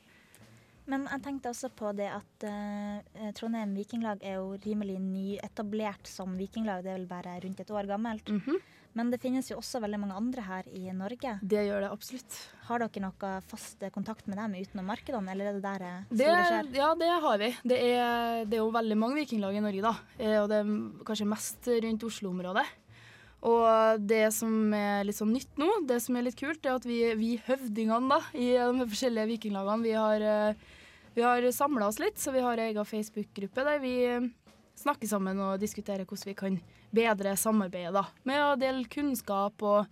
Men 0.89 1.06
jeg 1.06 1.21
tenkte 1.25 1.51
også 1.53 1.69
på 1.77 1.91
det 1.97 2.07
at 2.09 2.45
uh, 2.50 3.30
Trondheim 3.38 3.75
Vikinglag 3.77 4.24
er 4.25 4.39
jo 4.39 4.56
rimelig 4.63 4.97
nyetablert 5.03 6.09
som 6.09 6.33
vikinglag. 6.39 6.81
Det 6.86 6.94
er 6.94 7.00
vel 7.01 7.09
bare 7.09 7.38
rundt 7.45 7.62
et 7.62 7.71
år 7.71 7.89
gammelt. 7.89 8.30
Mhm. 8.33 8.59
Men 8.97 9.12
det 9.13 9.19
finnes 9.21 9.45
jo 9.45 9.59
også 9.59 9.77
veldig 9.83 10.00
mange 10.01 10.15
andre 10.18 10.41
her 10.41 10.69
i 10.74 10.89
Norge. 10.97 11.36
Det 11.45 11.62
gjør 11.68 11.83
det 11.86 11.91
absolutt. 11.94 12.38
Har 12.65 12.81
dere 12.81 13.03
noe 13.03 13.30
fast 13.45 13.83
kontakt 13.94 14.25
med 14.27 14.39
dem 14.41 14.56
utenom 14.57 14.89
markedene, 14.89 15.30
eller 15.30 15.51
er 15.51 15.59
det 15.59 15.62
der 15.62 15.86
eh, 15.86 16.00
Det, 16.09 16.25
store 16.25 16.47
skjer? 16.47 16.71
ja, 16.80 16.88
det 16.97 17.09
har 17.27 17.38
vi. 17.38 17.50
Det 17.69 17.77
er, 17.77 18.42
det 18.50 18.57
er 18.57 18.63
jo 18.63 18.74
veldig 18.74 18.97
mange 18.97 19.19
vikinglag 19.21 19.56
i 19.56 19.62
Norge, 19.62 19.83
da. 19.85 19.94
Og 20.42 20.50
det 20.50 20.57
er 20.63 20.74
kanskje 21.06 21.30
mest 21.30 21.69
rundt 21.85 22.07
Oslo-området. 22.09 22.65
Og 23.45 24.01
det 24.09 24.25
som 24.35 24.74
er 24.75 25.06
litt 25.07 25.19
sånn 25.21 25.31
nytt 25.38 25.62
nå, 25.62 25.69
det 25.88 26.01
som 26.03 26.18
er 26.19 26.25
litt 26.27 26.39
kult, 26.42 26.65
er 26.65 26.75
at 26.81 26.90
vi, 26.90 26.99
vi 27.16 27.31
høvdingene 27.45 28.09
da, 28.11 28.19
i 28.35 28.52
de 28.57 28.90
forskjellige 28.90 29.30
vikinglagene, 29.35 29.85
vi 29.85 29.94
har, 29.95 30.25
vi 31.19 31.26
har 31.28 31.52
samla 31.52 31.88
oss 31.88 31.99
litt. 31.99 32.18
Så 32.18 32.31
vi 32.31 32.40
har 32.40 32.57
ei 32.57 32.71
egen 32.71 32.85
Facebook-gruppe 32.88 33.66
der 33.68 33.81
vi 33.83 33.94
eh, 34.07 34.30
snakker 34.80 35.09
sammen 35.11 35.40
og 35.44 35.59
diskuterer 35.59 36.07
hvordan 36.07 36.30
vi 36.31 36.35
kan 36.40 36.59
bedre 36.95 37.35
samarbeidet. 37.38 37.92
da, 37.94 38.06
Med 38.23 38.40
å 38.40 38.56
dele 38.59 38.88
kunnskap 38.88 39.61
og 39.68 39.85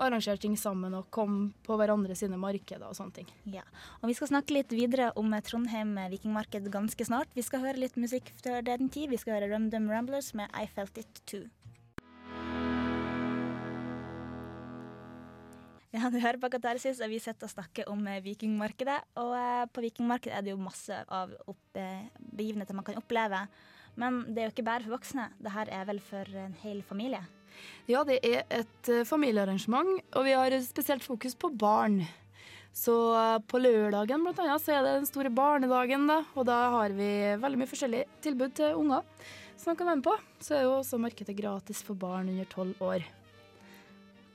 arrangere 0.00 0.40
ting 0.40 0.56
sammen 0.56 0.96
og 0.96 1.10
komme 1.12 1.52
på 1.66 1.76
hverandre 1.76 2.16
sine 2.16 2.40
markeder 2.40 2.88
og 2.88 2.96
sånne 2.96 3.20
ting. 3.20 3.28
Ja. 3.44 3.66
Og 4.00 4.08
vi 4.08 4.16
skal 4.16 4.32
snakke 4.32 4.56
litt 4.56 4.72
videre 4.72 5.12
om 5.20 5.36
eh, 5.36 5.44
Trondheim 5.44 5.92
Vikingmarked 6.16 6.72
ganske 6.72 7.04
snart. 7.04 7.28
Vi 7.36 7.44
skal 7.44 7.66
høre 7.66 7.84
litt 7.84 8.00
musikk 8.00 8.32
før 8.40 8.64
den 8.64 8.88
tid. 8.88 9.12
Vi 9.12 9.20
skal 9.20 9.36
høre 9.36 9.52
Rumdum 9.52 9.92
Ramblers 9.92 10.32
med 10.32 10.48
I 10.56 10.64
Felt 10.72 10.96
It 11.04 11.26
Too. 11.26 11.44
Ja, 15.90 16.06
du 16.06 16.20
hører 16.22 16.38
på 16.38 16.46
Katarsis, 16.52 17.00
og 17.02 17.10
vi 17.10 17.18
sitter 17.18 17.48
og 17.48 17.50
snakker 17.50 17.88
om 17.90 18.04
eh, 18.06 18.20
Vikingmarkedet. 18.22 19.00
Og 19.18 19.32
eh, 19.34 19.64
på 19.74 19.82
Vikingmarkedet 19.82 20.36
er 20.38 20.44
det 20.46 20.52
jo 20.52 20.60
masse 20.62 20.94
av 21.10 21.32
eh, 21.74 22.04
begivenheter 22.38 22.78
man 22.78 22.86
kan 22.86 23.00
oppleve. 23.00 23.40
Men 23.98 24.20
det 24.28 24.38
er 24.38 24.46
jo 24.46 24.54
ikke 24.54 24.66
bare 24.68 24.86
for 24.86 24.94
voksne. 24.94 25.26
Det 25.42 25.50
her 25.50 25.72
er 25.74 25.88
vel 25.90 25.98
for 26.04 26.30
en 26.44 26.54
hel 26.62 26.84
familie. 26.86 27.24
Ja, 27.90 28.04
det 28.06 28.20
er 28.22 28.46
et 28.54 28.92
familiearrangement, 29.08 29.98
og 30.14 30.28
vi 30.28 30.36
har 30.38 30.54
spesielt 30.62 31.02
fokus 31.02 31.34
på 31.34 31.50
barn. 31.58 32.04
Så 32.70 32.94
på 33.50 33.58
lørdagen 33.58 34.22
blant 34.22 34.38
annet, 34.38 34.62
så 34.62 34.76
er 34.76 34.86
det 34.86 34.96
den 35.00 35.10
store 35.10 35.34
barnedagen, 35.34 36.06
da, 36.06 36.20
og 36.38 36.46
da 36.46 36.62
har 36.76 36.94
vi 36.94 37.10
veldig 37.42 37.58
mye 37.58 37.68
forskjellig 37.72 38.04
tilbud 38.22 38.54
til 38.60 38.78
unger 38.78 39.02
som 39.58 39.74
kan 39.74 39.90
være 39.90 39.98
med 39.98 40.06
på. 40.06 40.14
Så 40.38 40.54
er 40.54 40.68
jo 40.68 40.76
også 40.78 41.02
markedet 41.02 41.34
gratis 41.36 41.82
for 41.82 41.98
barn 41.98 42.30
under 42.30 42.46
tolv 42.54 42.78
år. 42.78 43.02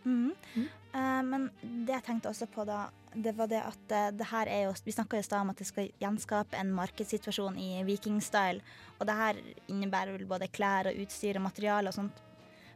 Mhm. 0.03 0.33
Eh, 0.53 0.84
men 1.27 1.49
det 1.61 1.97
jeg 1.97 2.05
tenkte 2.05 2.29
også 2.31 2.47
på 2.51 2.63
da, 2.67 2.85
det 3.15 3.33
var 3.35 3.49
det 3.51 3.61
at 3.63 3.95
eh, 3.95 4.11
det 4.15 4.27
her 4.29 4.49
er 4.51 4.61
jo 4.65 4.75
Vi 4.85 4.93
snakka 4.95 5.19
i 5.19 5.25
stad 5.25 5.43
om 5.43 5.51
at 5.51 5.59
det 5.59 5.67
skal 5.67 5.89
gjenskape 6.01 6.57
en 6.59 6.71
markedssituasjon 6.75 7.57
i 7.59 7.83
vikingstyle. 7.87 8.63
Og 8.99 9.07
det 9.07 9.17
her 9.17 9.41
innebærer 9.71 10.15
vel 10.15 10.27
både 10.29 10.51
klær 10.51 10.91
og 10.91 11.01
utstyr 11.03 11.39
og 11.39 11.47
materiale 11.47 11.91
og 11.91 11.97
sånt. 11.97 12.21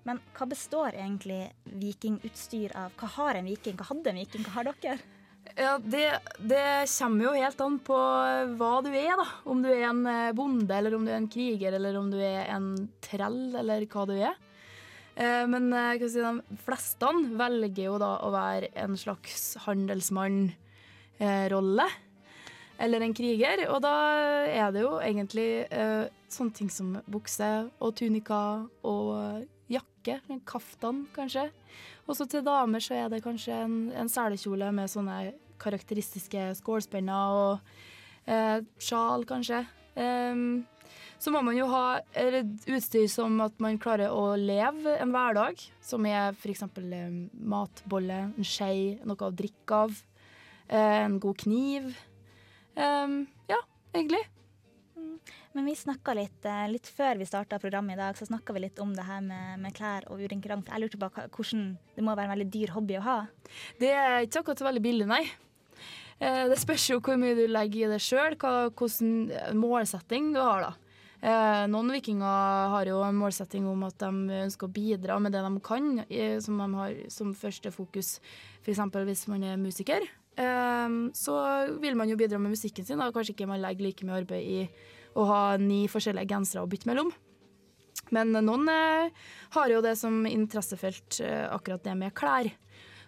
Men 0.08 0.22
hva 0.36 0.48
består 0.50 0.96
egentlig 0.96 1.42
vikingutstyr 1.80 2.76
av? 2.80 2.96
Hva 3.00 3.12
har 3.18 3.40
en 3.40 3.50
viking? 3.52 3.78
Hva 3.80 3.90
hadde 3.92 4.14
en 4.14 4.22
viking? 4.22 4.46
Hva 4.48 4.56
har 4.58 4.70
dere? 4.72 5.00
Ja, 5.56 5.78
det, 5.82 6.06
det 6.40 6.64
kommer 6.92 7.26
jo 7.26 7.32
helt 7.36 7.62
an 7.64 7.80
på 7.84 7.98
hva 8.60 8.74
du 8.86 8.90
er, 8.92 9.16
da. 9.20 9.26
Om 9.50 9.64
du 9.64 9.70
er 9.72 9.88
en 9.90 10.04
eh, 10.08 10.32
bonde, 10.36 10.76
eller 10.76 10.96
om 10.96 11.08
du 11.08 11.12
er 11.12 11.20
en 11.20 11.32
kriger, 11.32 11.76
eller 11.76 11.98
om 12.00 12.12
du 12.12 12.20
er 12.20 12.52
en 12.54 12.74
trell, 13.04 13.42
eller 13.60 13.88
hva 13.90 14.06
du 14.08 14.16
er. 14.18 14.38
Eh, 15.20 15.44
Men 15.52 15.68
eh, 15.76 16.00
si, 16.08 16.22
de 16.24 16.40
fleste 16.64 17.10
velger 17.40 17.86
jo 17.90 17.98
da 18.00 18.12
å 18.24 18.30
være 18.34 18.68
en 18.80 18.96
slags 18.98 19.58
handelsmann-rolle. 19.66 21.88
Eller 22.80 23.00
en 23.04 23.14
kriger. 23.14 23.68
Og 23.74 23.82
da 23.84 23.94
er 24.48 24.72
det 24.72 24.82
jo 24.86 25.00
egentlig 25.04 25.68
eh, 25.68 26.08
sånne 26.32 26.54
ting 26.56 26.70
som 26.72 26.96
bukse 27.12 27.68
og 27.84 27.92
tunika 28.00 28.64
og 28.88 29.44
jakke. 29.68 30.22
En 30.32 30.40
kaftan, 30.48 31.04
kanskje. 31.16 31.50
Og 32.08 32.16
så 32.16 32.24
til 32.26 32.44
damer 32.46 32.80
så 32.82 32.94
er 32.96 33.10
det 33.12 33.24
kanskje 33.26 33.54
en, 33.66 33.92
en 33.92 34.10
selekjole 34.10 34.72
med 34.74 34.90
sånne 34.90 35.34
karakteristiske 35.60 36.56
skålspenner 36.62 37.36
og 37.36 37.60
eh, 38.32 38.60
sjal, 38.80 39.26
kanskje. 39.28 39.66
Em, 40.00 40.64
så 41.20 41.32
må 41.36 41.42
man 41.44 41.58
jo 41.58 41.68
ha 41.68 42.00
utstyr 42.16 43.08
som 43.12 43.36
at 43.44 43.58
man 43.60 43.80
klarer 43.82 44.14
å 44.16 44.38
leve 44.40 44.96
en 45.02 45.12
hverdag, 45.12 45.60
som 45.84 46.08
er 46.08 46.32
f.eks. 46.32 46.64
Eh, 46.80 47.10
matbolle, 47.44 48.22
en 48.30 48.48
skje, 48.48 49.00
noe 49.04 49.28
å 49.28 49.36
drikke 49.36 49.82
av, 49.84 49.98
eh, 50.70 51.02
en 51.04 51.20
god 51.20 51.42
kniv. 51.44 51.92
Um, 52.80 53.26
ja, 53.52 53.60
egentlig. 53.92 54.24
Men 55.52 55.68
vi 55.68 55.76
snakka 55.76 56.16
litt, 56.16 56.40
eh, 56.48 56.66
litt 56.72 56.88
før 56.88 57.20
vi 57.20 57.28
starta 57.28 57.60
programmet 57.60 57.98
i 57.98 58.00
dag, 58.00 58.16
så 58.16 58.30
snakka 58.30 58.56
vi 58.56 58.64
litt 58.70 58.80
om 58.80 58.96
det 58.96 59.04
her 59.04 59.20
med, 59.20 59.60
med 59.60 59.76
klær 59.76 60.08
og 60.08 60.24
urinkerang. 60.24 60.64
Jeg 60.72 60.86
lurte 60.86 61.04
på 61.04 61.12
hvordan 61.36 61.70
Det 61.98 62.04
må 62.06 62.16
være 62.16 62.30
en 62.32 62.36
veldig 62.38 62.52
dyr 62.54 62.78
hobby 62.78 62.96
å 62.96 63.04
ha. 63.04 63.22
Det 63.82 63.92
er 63.92 64.22
ikke 64.24 64.46
akkurat 64.46 64.64
så 64.64 64.72
veldig 64.72 64.88
billig, 64.88 65.08
nei. 65.10 65.26
Det 66.20 66.58
spørs 66.60 66.90
jo 66.90 66.98
hvor 67.00 67.16
mye 67.16 67.32
du 67.32 67.46
legger 67.48 67.88
i 67.88 67.92
det 67.94 68.02
sjøl, 68.04 68.36
hvilken 68.36 69.56
målsetting 69.56 70.34
du 70.36 70.40
har, 70.44 70.68
da. 70.68 70.89
Eh, 71.22 71.66
noen 71.68 71.92
vikinger 71.92 72.70
har 72.72 72.88
jo 72.88 73.02
en 73.04 73.18
målsetting 73.20 73.66
om 73.68 73.82
at 73.84 73.98
de 74.00 74.38
ønsker 74.46 74.70
å 74.70 74.72
bidra 74.72 75.18
med 75.20 75.34
det 75.36 75.42
de 75.44 75.60
kan, 75.60 76.06
i- 76.10 76.40
som 76.40 76.58
de 76.58 76.68
har 76.78 76.94
som 77.10 77.34
første 77.36 77.72
fokus. 77.76 78.20
F.eks. 78.64 78.80
hvis 78.80 79.28
man 79.28 79.44
er 79.44 79.58
musiker, 79.58 80.02
eh, 80.38 80.88
så 81.14 81.80
vil 81.82 81.96
man 81.96 82.08
jo 82.10 82.16
bidra 82.16 82.40
med 82.40 82.52
musikken 82.56 82.86
sin. 82.86 82.98
Da. 83.00 83.12
Kanskje 83.12 83.36
ikke 83.36 83.48
man 83.48 83.60
legger 83.62 83.84
like 83.84 84.06
mye 84.06 84.22
arbeid 84.24 84.46
i 84.48 84.70
å 85.16 85.26
ha 85.28 85.58
ni 85.58 85.88
forskjellige 85.88 86.28
gensere 86.30 86.64
å 86.64 86.70
bytte 86.70 86.86
mellom. 86.88 87.12
Men 88.12 88.32
noen 88.32 88.70
eh, 88.70 89.10
har 89.52 89.70
jo 89.70 89.82
det 89.82 89.98
som 89.98 90.24
interessefelt, 90.26 91.20
eh, 91.22 91.50
akkurat 91.52 91.84
det 91.84 91.98
med 91.98 92.14
klær. 92.14 92.50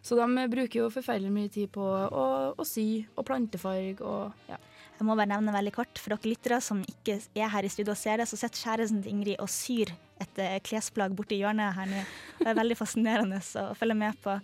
Så 0.03 0.15
de 0.18 0.48
bruker 0.50 0.80
jo 0.82 0.89
forferdelig 0.89 1.32
mye 1.32 1.50
tid 1.50 1.72
på 1.72 1.82
å, 1.82 2.56
å 2.58 2.65
sy 2.65 3.06
og 3.15 3.24
plantefarge 3.25 4.01
og 4.01 4.34
ja. 4.50 4.58
Jeg 5.01 5.08
må 5.08 5.15
bare 5.17 5.31
nevne 5.31 5.50
veldig 5.55 5.72
kort 5.74 5.98
for 5.98 6.13
dere 6.13 6.29
lyttere 6.29 6.60
som 6.62 6.84
ikke 6.86 7.15
er 7.34 7.50
her 7.50 7.65
i 7.65 7.70
studio 7.74 7.96
og 7.96 7.98
ser 7.98 8.22
det, 8.22 8.27
så 8.29 8.38
sitter 8.38 8.62
kjæresten 8.62 9.00
til 9.01 9.15
Ingrid 9.15 9.39
og 9.41 9.50
syr 9.50 9.89
et 10.22 10.41
eh, 10.43 10.60
klesplagg 10.62 11.15
borti 11.17 11.39
hjørnet 11.39 11.74
her 11.74 11.88
nå. 11.89 12.03
Det 12.38 12.51
er 12.51 12.58
veldig 12.60 12.77
fascinerende 12.77 13.39
å 13.58 13.63
følge 13.79 13.96
med 13.98 14.20
på. 14.22 14.36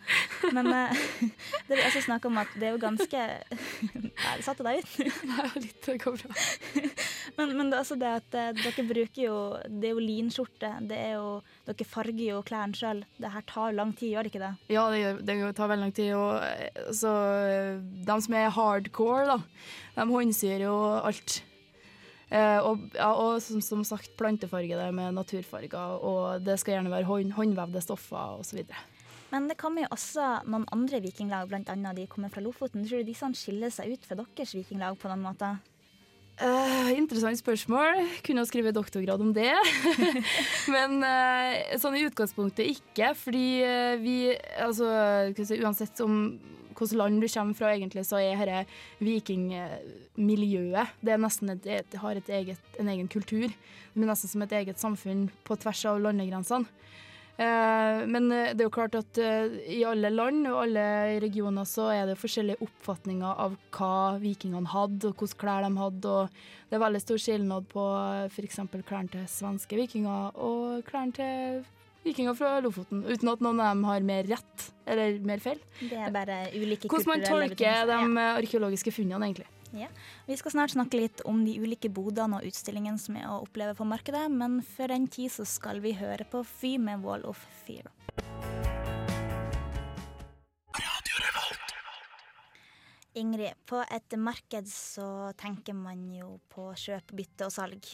Men 0.57 0.71
eh, 0.73 1.03
det 1.67 1.77
vi 1.77 1.83
også 1.83 2.01
snakker 2.07 2.31
om 2.31 2.41
at 2.41 2.57
det 2.57 2.71
er 2.71 2.73
jo 2.73 2.81
ganske 2.81 3.27
Nei, 4.23 4.33
satte 4.41 4.65
deg 4.65 4.81
ut. 4.81 4.97
Nei, 5.29 5.47
litt 5.61 5.77
det 5.85 5.99
går 6.01 6.17
bra. 6.23 6.41
Men, 7.35 7.51
men 7.57 7.71
det 7.71 7.79
altså 7.81 7.97
det 7.99 8.11
at 8.21 8.37
eh, 8.37 8.53
dere 8.57 8.85
bruker 8.87 9.21
jo 9.21 9.37
Det 9.67 9.89
er 9.89 9.95
jo 9.95 10.03
linskjorte. 10.03 10.71
Det 10.89 10.97
er 10.97 11.17
jo, 11.17 11.33
dere 11.67 11.89
farger 11.89 12.23
jo 12.23 12.43
klærne 12.47 12.77
sjøl. 12.77 13.03
Det 13.19 13.33
her 13.33 13.45
tar 13.49 13.75
lang 13.75 13.91
tid, 13.97 14.13
gjør 14.13 14.27
det 14.27 14.33
ikke 14.33 14.45
det? 14.45 14.53
Ja, 14.73 14.87
det, 14.93 15.03
det 15.27 15.37
tar 15.57 15.71
veldig 15.71 15.87
lang 15.87 15.97
tid. 15.97 16.13
Og, 16.17 16.39
eh, 16.45 16.93
så 16.95 17.13
eh, 17.49 17.83
de 18.07 18.17
som 18.23 18.39
er 18.39 18.53
hardcore, 18.55 19.27
da, 19.29 19.37
de 19.99 20.07
håndsyr 20.13 20.65
jo 20.67 20.75
alt. 21.01 21.41
Eh, 22.27 22.59
og, 22.59 22.89
ja, 22.97 23.13
og 23.15 23.39
som, 23.43 23.61
som 23.63 23.83
sagt 23.87 24.17
plantefarge 24.19 24.75
det 24.75 24.87
med 24.95 25.15
naturfarger, 25.15 26.01
og 26.03 26.43
det 26.43 26.57
skal 26.59 26.77
gjerne 26.77 26.91
være 26.91 27.07
hånd, 27.07 27.31
håndvevde 27.37 27.83
stoffer 27.83 28.41
osv. 28.41 28.65
Men 29.31 29.47
det 29.49 29.57
kommer 29.59 29.83
jo 29.83 29.93
også 29.95 30.27
noen 30.47 30.67
andre 30.71 31.01
vikinglag, 31.03 31.49
bl.a. 31.51 31.93
de 31.95 32.07
kommer 32.11 32.31
fra 32.31 32.43
Lofoten. 32.43 32.85
Tror 32.87 33.03
du 33.03 33.09
disse 33.09 33.27
skiller 33.35 33.71
seg 33.73 33.95
ut 33.95 34.07
fra 34.07 34.19
deres 34.19 34.53
vikinglag 34.55 34.99
på 34.99 35.11
noen 35.11 35.25
måte? 35.25 35.57
Eh, 36.37 36.89
interessant 36.93 37.39
spørsmål. 37.39 38.03
Kunne 38.25 38.43
ha 38.43 38.45
skrevet 38.45 38.75
doktorgrad 38.77 39.21
om 39.21 39.31
det. 39.33 39.53
Men 40.73 40.99
uh, 41.01 41.77
sånn 41.81 41.97
i 41.97 42.03
utgangspunktet 42.05 42.69
ikke, 42.75 43.15
fordi 43.17 43.47
uh, 43.65 43.95
vi 44.03 44.35
altså, 44.61 44.85
si, 45.33 45.57
Uansett 45.63 45.97
om 46.05 46.37
hvilket 46.77 46.93
land 46.99 47.17
du 47.23 47.25
kommer 47.25 47.57
fra, 47.57 47.71
egentlig, 47.73 48.03
så 48.05 48.19
er 48.21 48.37
dette 48.37 48.67
vikingmiljøet 49.01 50.93
Det 51.01 51.15
er 51.15 51.23
nesten 51.23 51.55
et, 51.55 51.65
et, 51.79 51.97
har 52.03 52.19
et 52.19 52.29
eget, 52.29 52.61
en 52.77 52.91
egen 52.93 53.09
kultur. 53.09 53.49
Det 53.49 54.05
er 54.05 54.11
nesten 54.11 54.29
som 54.29 54.45
et 54.45 54.53
eget 54.59 54.77
samfunn 54.77 55.31
på 55.47 55.57
tvers 55.57 55.81
av 55.89 56.03
landegrensene. 56.05 56.69
Eh, 57.37 57.99
men 58.09 58.31
eh, 58.33 58.53
det 58.57 58.63
er 58.63 58.65
jo 58.65 58.73
klart 58.73 58.95
at 58.97 59.17
eh, 59.21 59.57
i 59.75 59.83
alle 59.85 60.09
land 60.09 60.47
og 60.49 60.63
alle 60.63 60.85
regioner 61.21 61.67
så 61.69 61.91
er 61.93 62.09
det 62.09 62.17
forskjellige 62.17 62.65
oppfatninger 62.65 63.41
av 63.45 63.53
hva 63.77 64.17
vikingene 64.21 64.71
hadde, 64.71 65.11
og 65.11 65.21
hvilke 65.21 65.37
klær 65.43 65.67
de 65.67 65.69
hadde. 65.77 66.13
Og 66.13 66.71
det 66.71 66.79
er 66.79 66.81
veldig 66.81 67.01
stor 67.03 67.21
skilnad 67.21 67.67
på 67.69 67.83
f.eks. 68.31 68.61
klærne 68.79 69.13
til 69.13 69.27
svenske 69.29 69.77
vikinger 69.77 70.39
og 70.41 70.81
klærne 70.89 71.13
til 71.19 71.61
vikinger 72.07 72.33
fra 72.39 72.55
Lofoten, 72.63 73.03
uten 73.05 73.29
at 73.29 73.43
noen 73.43 73.61
av 73.61 73.75
dem 73.75 73.85
har 73.85 74.09
mer 74.09 74.25
rett 74.31 74.67
eller 74.89 75.21
mer 75.27 75.43
feil. 75.43 75.61
Det 75.81 75.99
er 76.07 76.13
bare 76.15 76.39
ulike 76.55 76.89
Hvordan 76.89 77.11
man 77.11 77.25
tolker 77.27 77.85
de 77.91 78.27
arkeologiske 78.31 78.95
funnene, 78.95 79.29
egentlig. 79.29 79.49
Ja. 79.75 79.89
Vi 80.25 80.37
skal 80.39 80.53
snart 80.53 80.71
snakke 80.75 80.99
litt 80.99 81.21
om 81.27 81.43
de 81.45 81.57
ulike 81.59 81.89
bodene 81.91 82.39
og 82.39 82.47
utstillingene 82.47 83.01
som 83.01 83.17
er 83.19 83.27
å 83.29 83.41
oppleve 83.43 83.75
på 83.77 83.87
markedet, 83.87 84.27
men 84.31 84.61
før 84.63 84.93
den 84.95 85.07
tid 85.11 85.33
så 85.33 85.47
skal 85.47 85.81
vi 85.83 85.95
høre 85.97 86.27
på 86.29 86.43
Fy 86.47 86.77
med 86.81 87.03
Wall 87.03 87.25
of 87.27 87.41
Fear. 87.65 87.91
Ingrid, 93.17 93.57
på 93.65 93.81
et 93.81 94.13
marked 94.21 94.67
så 94.69 95.31
tenker 95.41 95.73
man 95.73 96.03
jo 96.13 96.35
på 96.53 96.69
kjøp, 96.77 97.15
bytte 97.17 97.47
og 97.47 97.55
salg. 97.55 97.87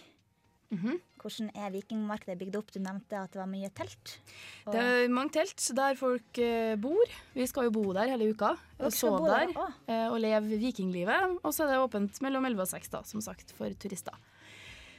Mhm. 0.73 1.01
Hvordan 1.23 1.51
er 1.55 1.69
vikingmarkedet 1.71 2.35
bygd 2.35 2.55
opp? 2.59 2.71
Du 2.73 2.81
nevnte 2.83 3.15
at 3.15 3.31
det 3.31 3.39
var 3.39 3.47
mye 3.47 3.69
telt. 3.71 4.17
Og 4.65 4.73
Det 4.73 4.81
er 4.83 5.07
mange 5.07 5.31
telt 5.31 5.69
der 5.77 5.95
folk 5.95 6.39
eh, 6.43 6.75
bor. 6.75 7.15
Vi 7.33 7.47
skal 7.47 7.69
jo 7.69 7.71
bo 7.77 7.93
der 7.95 8.11
hele 8.11 8.27
uka 8.33 8.57
og 8.79 8.91
sove 8.91 9.29
der, 9.29 9.53
der 9.55 9.71
eh, 9.87 10.09
og 10.09 10.19
leve 10.19 10.59
vikinglivet. 10.59 11.39
Og 11.39 11.53
så 11.55 11.63
er 11.63 11.71
det 11.71 11.79
åpent 11.79 12.19
mellom 12.25 12.43
11 12.51 12.65
og 12.65 12.67
6, 12.73 12.91
da, 12.91 13.03
som 13.07 13.23
sagt, 13.23 13.55
for 13.55 13.71
turister. 13.79 14.19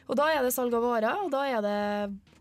Og 0.05 0.19
da 0.21 0.27
er 0.33 0.43
det 0.45 0.53
salg 0.53 0.75
av 0.77 0.85
varer, 0.85 1.21
og 1.25 1.31
da 1.33 1.45
er 1.49 1.61
det 1.65 1.77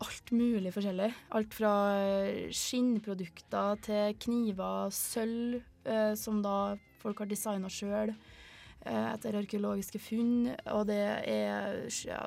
alt 0.03 0.31
mulig 0.35 0.73
forskjellig. 0.75 1.09
Alt 1.37 1.55
fra 1.55 1.73
eh, 1.95 2.49
skinnprodukter 2.51 3.79
til 3.85 4.17
kniver, 4.25 4.91
sølv, 4.91 5.61
eh, 5.87 6.11
som 6.19 6.41
da 6.43 6.75
folk 7.03 7.23
har 7.23 7.29
designa 7.31 7.71
sjøl 7.71 8.11
eh, 8.11 9.07
etter 9.13 9.39
arkeologiske 9.39 10.01
funn. 10.03 10.51
Og 10.75 10.87
det 10.91 10.99
er 11.23 11.87
ja, 12.03 12.25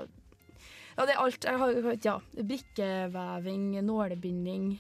ja, 0.97 1.05
det 1.05 1.15
er 1.15 1.23
alt. 1.23 1.45
Jeg 1.45 1.61
har, 1.61 1.93
ja, 2.05 2.17
brikkeveving, 2.41 3.69
nålebinding. 3.85 4.73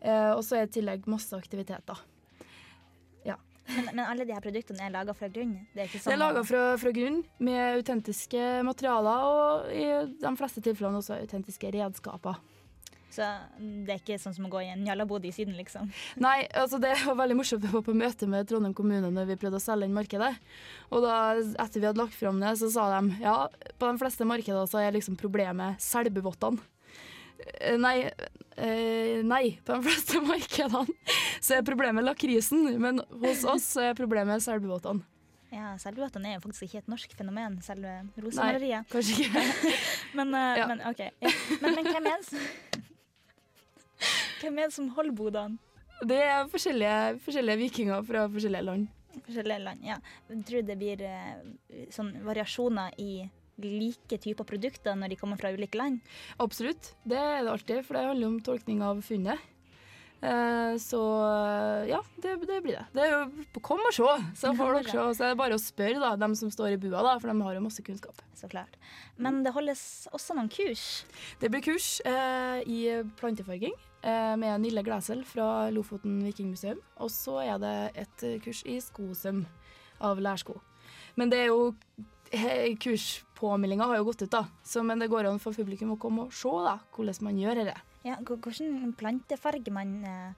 Eh, 0.00 0.30
og 0.32 0.44
så 0.46 0.56
er 0.56 0.66
det 0.66 0.76
i 0.76 0.80
tillegg 0.80 1.10
masse 1.10 1.36
aktiviteter. 1.36 1.98
Men, 3.76 3.90
men 3.94 4.04
alle 4.04 4.26
de 4.26 4.34
her 4.34 4.42
produktene 4.44 4.82
er 4.86 4.92
laga 4.94 5.14
fra 5.16 5.28
grunn? 5.32 5.54
Det 5.74 5.82
er 5.82 5.88
ikke 5.88 5.98
Det 5.98 6.04
sånn 6.04 6.14
er 6.16 6.20
laga 6.20 6.42
fra, 6.46 6.62
fra 6.80 6.92
grunn 6.94 7.20
med 7.42 7.78
autentiske 7.78 8.46
materialer, 8.66 9.26
og 9.30 9.74
i 9.74 9.84
de 10.22 10.32
fleste 10.38 10.62
tilfellene 10.64 11.02
også 11.02 11.18
autentiske 11.20 11.70
redskaper. 11.76 12.40
Så 13.10 13.26
det 13.58 13.90
er 13.96 13.98
ikke 14.00 14.18
sånn 14.22 14.34
som 14.36 14.46
å 14.46 14.50
gå 14.52 14.60
i 14.62 14.68
en 14.70 14.84
jallabod 14.86 15.24
i 15.26 15.32
Syden, 15.34 15.56
liksom? 15.58 15.88
Nei, 16.22 16.44
altså 16.54 16.78
det 16.82 16.92
var 17.02 17.16
veldig 17.18 17.36
morsomt. 17.40 17.64
Jeg 17.66 17.74
var 17.74 17.82
på 17.86 17.94
møte 17.98 18.28
med 18.30 18.46
Trondheim 18.50 18.74
kommune 18.78 19.10
når 19.10 19.26
vi 19.32 19.38
prøvde 19.42 19.58
å 19.58 19.64
selge 19.64 19.88
inn 19.88 19.96
markedet. 19.96 20.32
Og 20.94 21.02
da, 21.02 21.16
etter 21.64 21.80
vi 21.82 21.88
hadde 21.90 21.98
lagt 22.02 22.14
fram 22.14 22.38
det, 22.42 22.52
så 22.62 22.70
sa 22.70 22.86
de 23.00 23.16
ja, 23.24 23.34
på 23.80 23.90
de 23.90 23.98
fleste 24.04 24.28
markeder 24.30 24.70
så 24.70 24.78
er 24.84 24.94
liksom 24.94 25.18
problemet 25.20 25.82
selbuvottene. 25.82 26.62
Eh, 27.60 27.76
Nei, 27.80 27.96
eh, 28.60 29.20
nei, 29.24 29.56
på 29.64 29.74
de 29.78 29.86
fleste 29.88 30.20
markedene 30.30 30.84
så 31.40 31.56
er 31.56 31.64
problemet 31.66 32.04
lakrisen, 32.04 32.66
men 32.82 33.00
hos 33.22 33.46
oss 33.48 33.72
er 33.80 33.96
problemet 33.98 34.44
selbuvottene. 34.44 35.02
Ja, 35.50 35.72
Selbubåtene 35.82 36.28
er 36.30 36.36
jo 36.36 36.44
faktisk 36.44 36.68
ikke 36.68 36.78
et 36.84 36.90
norsk 36.92 37.14
fenomen, 37.18 37.56
selve 37.66 37.96
rosemaleriet. 38.22 38.86
Kanskje 38.92 39.24
ikke. 39.24 39.42
Men, 40.20 40.30
uh, 40.30 40.52
Ja. 40.60 40.66
men 40.70 40.84
OK. 40.86 41.00
Ja. 41.02 41.32
Men, 41.64 41.74
men 41.74 41.88
hvem 41.90 42.06
er 42.06 42.20
det 42.20 42.28
som 42.28 42.84
Hvem 44.40 44.58
er 44.58 44.70
det 44.70 44.76
som 44.76 44.88
holder 44.96 45.16
bodene? 45.16 45.58
Det 46.00 46.16
er 46.16 46.48
forskjellige, 46.48 47.18
forskjellige 47.26 47.60
vikinger 47.60 48.04
fra 48.08 48.24
forskjellige 48.32 48.64
land. 48.64 48.88
Forskjellige 49.26 49.60
land, 49.66 49.84
ja. 49.84 49.98
Tror 50.30 50.62
du 50.62 50.70
det 50.70 50.78
blir 50.80 51.02
eh, 51.04 51.84
sånn 51.92 52.14
variasjoner 52.24 52.96
i 53.02 53.26
like 53.60 54.16
typer 54.22 54.46
produkter 54.48 54.96
når 54.96 55.12
de 55.12 55.18
kommer 55.20 55.40
fra 55.40 55.50
ulike 55.52 55.76
land? 55.76 56.00
Absolutt, 56.40 56.94
det 57.04 57.18
er 57.20 57.42
det 57.44 57.52
alltid, 57.52 57.82
for 57.84 57.98
det 57.98 58.06
handler 58.06 58.30
om 58.30 58.38
tolkning 58.46 58.80
av 58.86 59.02
funnet. 59.04 59.44
Eh, 60.20 60.74
så 60.80 61.00
ja, 61.88 62.00
det, 62.20 62.34
det 62.48 62.62
blir 62.64 62.78
det. 62.78 62.86
Det 62.92 63.04
er 63.06 63.14
jo 63.14 63.60
Kom 63.64 63.80
og 63.84 63.92
se, 63.96 64.08
så 64.40 64.54
får 64.56 64.74
dere 64.78 64.88
se. 64.88 65.04
Så 65.18 65.26
er 65.26 65.34
det 65.34 65.40
bare 65.42 65.60
å 65.60 65.60
spørre 65.60 66.00
da, 66.00 66.14
dem 66.20 66.38
som 66.38 66.52
står 66.52 66.78
i 66.78 66.80
bua, 66.80 67.04
da, 67.04 67.18
for 67.20 67.28
de 67.28 67.36
har 67.44 67.56
jo 67.56 67.66
masse 67.68 67.84
kunnskap. 67.84 68.24
Så 68.40 68.48
klart. 68.48 68.80
Men 69.20 69.42
det 69.44 69.52
holdes 69.52 70.08
også 70.16 70.36
noen 70.38 70.48
kurs. 70.52 71.04
Det 71.44 71.52
blir 71.52 71.64
kurs 71.68 71.98
eh, 72.08 72.64
i 72.64 72.82
plantefarging 73.20 73.76
med 74.02 74.62
Nille 74.62 74.82
Glæsel 74.86 75.24
fra 75.28 75.68
Lofoten 75.74 76.20
Vikingmuseum. 76.24 76.80
Og 77.00 77.10
så 77.12 77.40
er 77.44 77.60
det 77.62 77.74
et 78.04 78.24
eh, 78.26 78.38
kurs 78.42 78.62
i 78.64 78.78
skosøm 78.80 79.44
av 80.00 80.20
lærsko. 80.22 80.56
Men 81.20 81.32
det 81.32 81.44
er 81.44 81.52
jo 81.52 81.72
Kurspåmeldinga 82.30 83.88
har 83.90 83.98
jo 83.98 84.06
gått 84.06 84.22
ut, 84.22 84.30
da. 84.30 84.44
Så, 84.62 84.84
men 84.86 85.02
det 85.02 85.10
går 85.10 85.26
an 85.26 85.40
for 85.42 85.56
publikum 85.56 85.96
å 85.96 85.98
komme 86.00 86.28
og 86.28 86.34
se 86.34 86.52
da, 86.62 86.76
hvordan 86.94 87.26
man 87.26 87.40
gjør 87.40 87.58
dette. 87.64 87.74
Ja, 88.06 88.16
hvordan 88.22 88.94
plantefarger 88.96 89.74
man 89.74 89.98
eh, 90.06 90.30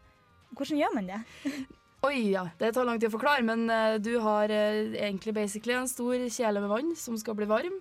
Hvordan 0.52 0.80
gjør 0.80 0.96
man 0.96 1.06
det? 1.08 1.20
Oi, 2.08 2.32
ja. 2.32 2.48
Det 2.58 2.72
tar 2.74 2.88
lang 2.88 2.98
tid 2.98 3.12
å 3.12 3.14
forklare, 3.14 3.44
men 3.46 3.68
eh, 3.70 4.00
du 4.02 4.16
har 4.24 4.50
eh, 4.50 4.96
egentlig 5.04 5.36
basically 5.36 5.76
en 5.76 5.90
stor 5.90 6.16
kjele 6.32 6.64
med 6.64 6.72
vann 6.72 6.90
som 6.98 7.18
skal 7.20 7.36
bli 7.38 7.46
varm. 7.50 7.76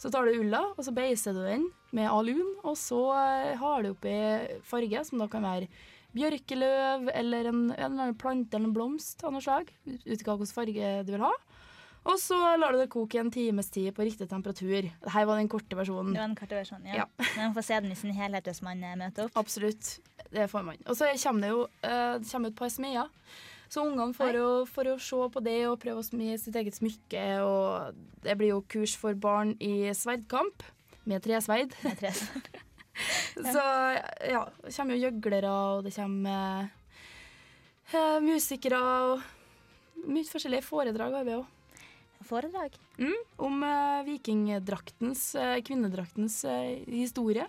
Så 0.00 0.10
tar 0.10 0.26
du 0.26 0.40
ulla, 0.40 0.64
og 0.74 0.82
så 0.84 0.94
beiser 0.94 1.36
du 1.36 1.42
den 1.44 1.68
med 1.94 2.10
alun, 2.10 2.54
og 2.64 2.76
så 2.80 3.00
eh, 3.18 3.56
har 3.60 3.84
du 3.84 3.92
oppi 3.92 4.14
farge, 4.66 5.04
som 5.06 5.22
da 5.22 5.28
kan 5.30 5.44
være 5.46 5.68
bjørkeløv 6.12 7.08
eller 7.14 7.48
en, 7.48 7.62
en 7.72 8.00
eller 8.00 8.16
plante 8.20 8.56
eller 8.56 8.68
en 8.68 8.76
blomst 8.76 9.22
av 9.24 9.32
noe 9.32 9.44
slag, 9.44 9.70
ut 9.86 10.06
ifra 10.16 10.36
hvilken 10.36 10.56
farge 10.56 10.94
du 11.08 11.14
vil 11.14 11.24
ha. 11.24 11.32
Og 12.02 12.18
så 12.18 12.36
lar 12.58 12.74
du 12.74 12.80
det 12.80 12.88
koke 12.90 13.14
i 13.14 13.20
en 13.20 13.30
times 13.30 13.68
tid 13.70 13.92
på 13.94 14.02
riktig 14.02 14.26
temperatur. 14.30 14.88
Dette 14.90 15.22
var 15.28 15.38
den 15.38 15.50
korte 15.50 15.78
versjonen. 15.78 16.16
Det 16.16 16.24
var 16.24 16.34
korte 16.40 16.58
versjonen, 16.58 16.88
ja. 16.90 17.04
Ja. 17.04 17.06
Men 17.36 17.44
man 17.46 17.54
får 17.54 17.66
se 17.68 17.78
den 17.84 17.94
i 17.94 17.98
sin 18.00 18.16
helhet 18.16 18.50
hvis 18.50 18.62
man 18.66 18.82
eh, 18.82 18.96
møter 18.98 19.28
opp. 19.28 19.38
Absolutt. 19.38 19.94
Det 20.32 20.48
får 20.50 20.66
man. 20.66 20.80
Og 20.88 20.98
så 20.98 21.12
kommer 21.22 21.46
det 21.46 21.52
jo 21.52 21.62
eh, 21.86 22.14
det 22.18 22.32
kommer 22.32 22.50
et 22.50 22.58
par 22.58 22.72
smeder. 22.74 23.12
Så 23.72 23.86
ungene 23.88 24.12
får 24.12 24.36
jo, 24.36 24.48
får 24.68 24.90
jo 24.90 24.98
se 25.00 25.18
på 25.32 25.40
det 25.44 25.56
og 25.70 25.78
prøve 25.80 26.02
å 26.02 26.04
smi 26.04 26.34
sitt 26.40 26.56
eget 26.60 26.76
smykke. 26.76 27.22
Og 27.40 28.02
det 28.24 28.36
blir 28.36 28.52
jo 28.52 28.64
kurs 28.68 28.98
for 29.00 29.16
barn 29.16 29.54
i 29.64 29.88
sverdkamp 29.96 30.64
med 31.08 31.24
tresverd. 31.24 31.72
med 31.80 31.96
tre. 32.02 32.12
Så 33.54 33.62
ja, 34.28 34.42
det 34.60 34.74
kommer 34.76 34.94
jo 34.94 35.06
gjøglere, 35.06 35.48
og 35.48 35.86
det 35.86 35.94
kommer 35.96 36.68
eh, 37.94 38.18
musikere 38.20 38.82
og 38.82 39.24
mye 40.02 40.28
forskjellige 40.28 40.66
foredrag 40.66 41.16
har 41.16 41.26
vi 41.26 41.38
òg. 41.38 41.48
Foredrag. 42.28 42.76
Mm, 43.00 43.18
om 43.48 43.64
eh, 43.66 44.04
vikingdraktens, 44.06 45.24
eh, 45.40 45.56
kvinnedraktens 45.64 46.42
eh, 46.44 46.84
historie 46.92 47.48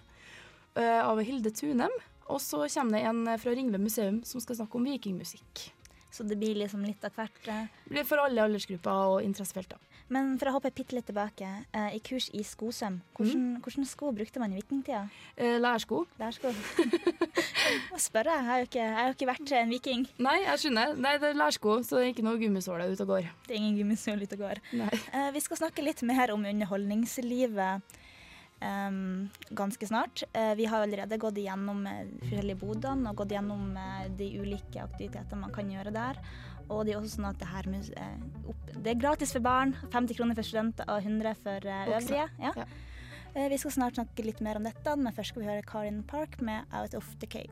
eh, 0.79 1.03
av 1.03 1.19
Hilde 1.19 1.51
Tunem. 1.51 1.93
Og 2.31 2.39
så 2.39 2.63
kommer 2.63 2.95
det 2.95 3.05
en 3.11 3.25
fra 3.37 3.53
Ringve 3.53 3.83
museum 3.83 4.23
som 4.23 4.39
skal 4.41 4.63
snakke 4.63 4.79
om 4.79 4.87
vikingmusikk. 4.87 5.67
Så 6.13 6.21
det 6.29 6.37
blir 6.37 6.53
liksom 6.59 6.83
litt 6.85 7.01
av 7.03 7.11
hvert. 7.17 7.47
eh. 7.49 7.65
Det 7.87 7.89
blir 7.95 8.03
for 8.05 8.21
alle 8.21 8.43
aldersgrupper 8.45 8.91
og 9.15 9.23
interessefelter. 9.25 9.79
Men 10.13 10.35
for 10.37 10.45
å 10.51 10.51
hoppe 10.59 10.69
bitte 10.75 10.93
litt 10.93 11.07
tilbake, 11.07 11.47
eh, 11.73 11.95
i 11.95 11.99
kurs 12.05 12.27
i 12.37 12.43
skosøm, 12.45 12.99
hvordan, 13.17 13.39
Mm. 13.55 13.61
hvordan 13.63 13.85
sko 13.87 14.11
brukte 14.13 14.37
man 14.39 14.51
i 14.53 14.59
vikingtida? 14.61 15.09
Eh, 15.37 15.57
lærsko. 15.57 16.05
Lærsko? 16.19 16.51
Må 17.91 17.97
spørre, 17.97 18.35
jeg 18.37 18.45
har 18.45 18.57
jo 18.59 18.65
ikke, 18.67 18.79
jeg 18.83 18.93
har 18.93 19.07
jo 19.07 19.13
ikke 19.15 19.29
vært 19.31 19.51
en 19.57 19.69
viking. 19.73 20.05
Nei, 20.19 20.37
jeg 20.43 20.59
skjønner. 20.59 20.95
Nei, 20.97 21.17
det 21.17 21.29
er 21.31 21.39
lærsko, 21.39 21.79
så 21.87 21.97
det 21.97 22.03
er 22.03 22.13
ikke 22.13 22.27
noe 22.27 22.37
gummisåle 22.37 22.91
ute 22.91 23.01
og 23.01 23.07
går. 23.15 23.29
Det 23.47 23.55
er 23.55 23.59
ingen 23.61 23.77
gummisål 23.79 24.21
ute 24.21 24.33
og 24.37 24.43
går. 24.45 24.61
Nei. 24.73 25.31
Vi 25.33 25.39
skal 25.39 25.57
snakke 25.57 25.83
litt 25.83 26.03
mer 26.03 26.31
om 26.35 26.45
underholdningslivet 26.45 27.81
em, 28.63 29.29
ganske 29.51 29.87
snart. 29.89 30.23
Uh, 30.35 30.53
vi 30.59 30.65
har 30.71 30.85
allerede 30.85 31.17
gått 31.21 31.37
igjennom 31.41 31.83
eh, 31.89 32.05
forskjellige 32.23 32.59
bodene 32.63 33.11
og 33.11 33.19
gått 33.21 33.33
igjennom 33.35 33.75
eh, 33.77 34.07
de 34.19 34.29
ulike 34.39 34.81
aktivitetene 34.83 35.41
man 35.43 35.53
kan 35.55 35.69
gjøre 35.71 35.93
der. 35.95 36.19
Og 36.71 36.85
det 36.87 36.93
er 36.93 37.01
også 37.01 37.17
sånn 37.17 37.27
at 37.29 37.39
det 37.41 37.49
her 37.51 37.67
mus- 37.69 37.91
opp, 38.47 38.63
Det 38.73 38.93
er 38.93 38.99
gratis 39.03 39.33
for 39.35 39.43
barn, 39.43 39.75
50 39.91 40.15
kroner 40.17 40.35
for 40.39 40.47
studenter 40.47 40.87
og 40.89 41.03
100 41.03 41.35
for 41.43 41.67
øvrige. 41.75 42.29
Ja. 42.39 42.53
Ja. 42.55 42.65
Eh, 43.35 43.49
vi 43.49 43.57
skal 43.57 43.71
snart 43.75 43.95
snakke 43.99 44.23
litt 44.25 44.41
mer 44.41 44.57
om 44.57 44.63
dette, 44.63 44.95
men 44.95 45.13
først 45.13 45.33
skal 45.33 45.43
vi 45.43 45.49
høre 45.51 45.65
Karin 45.67 46.03
Park 46.03 46.39
med 46.41 46.63
'Out 46.71 46.93
of 46.95 47.15
the 47.19 47.27
Cave'. 47.27 47.51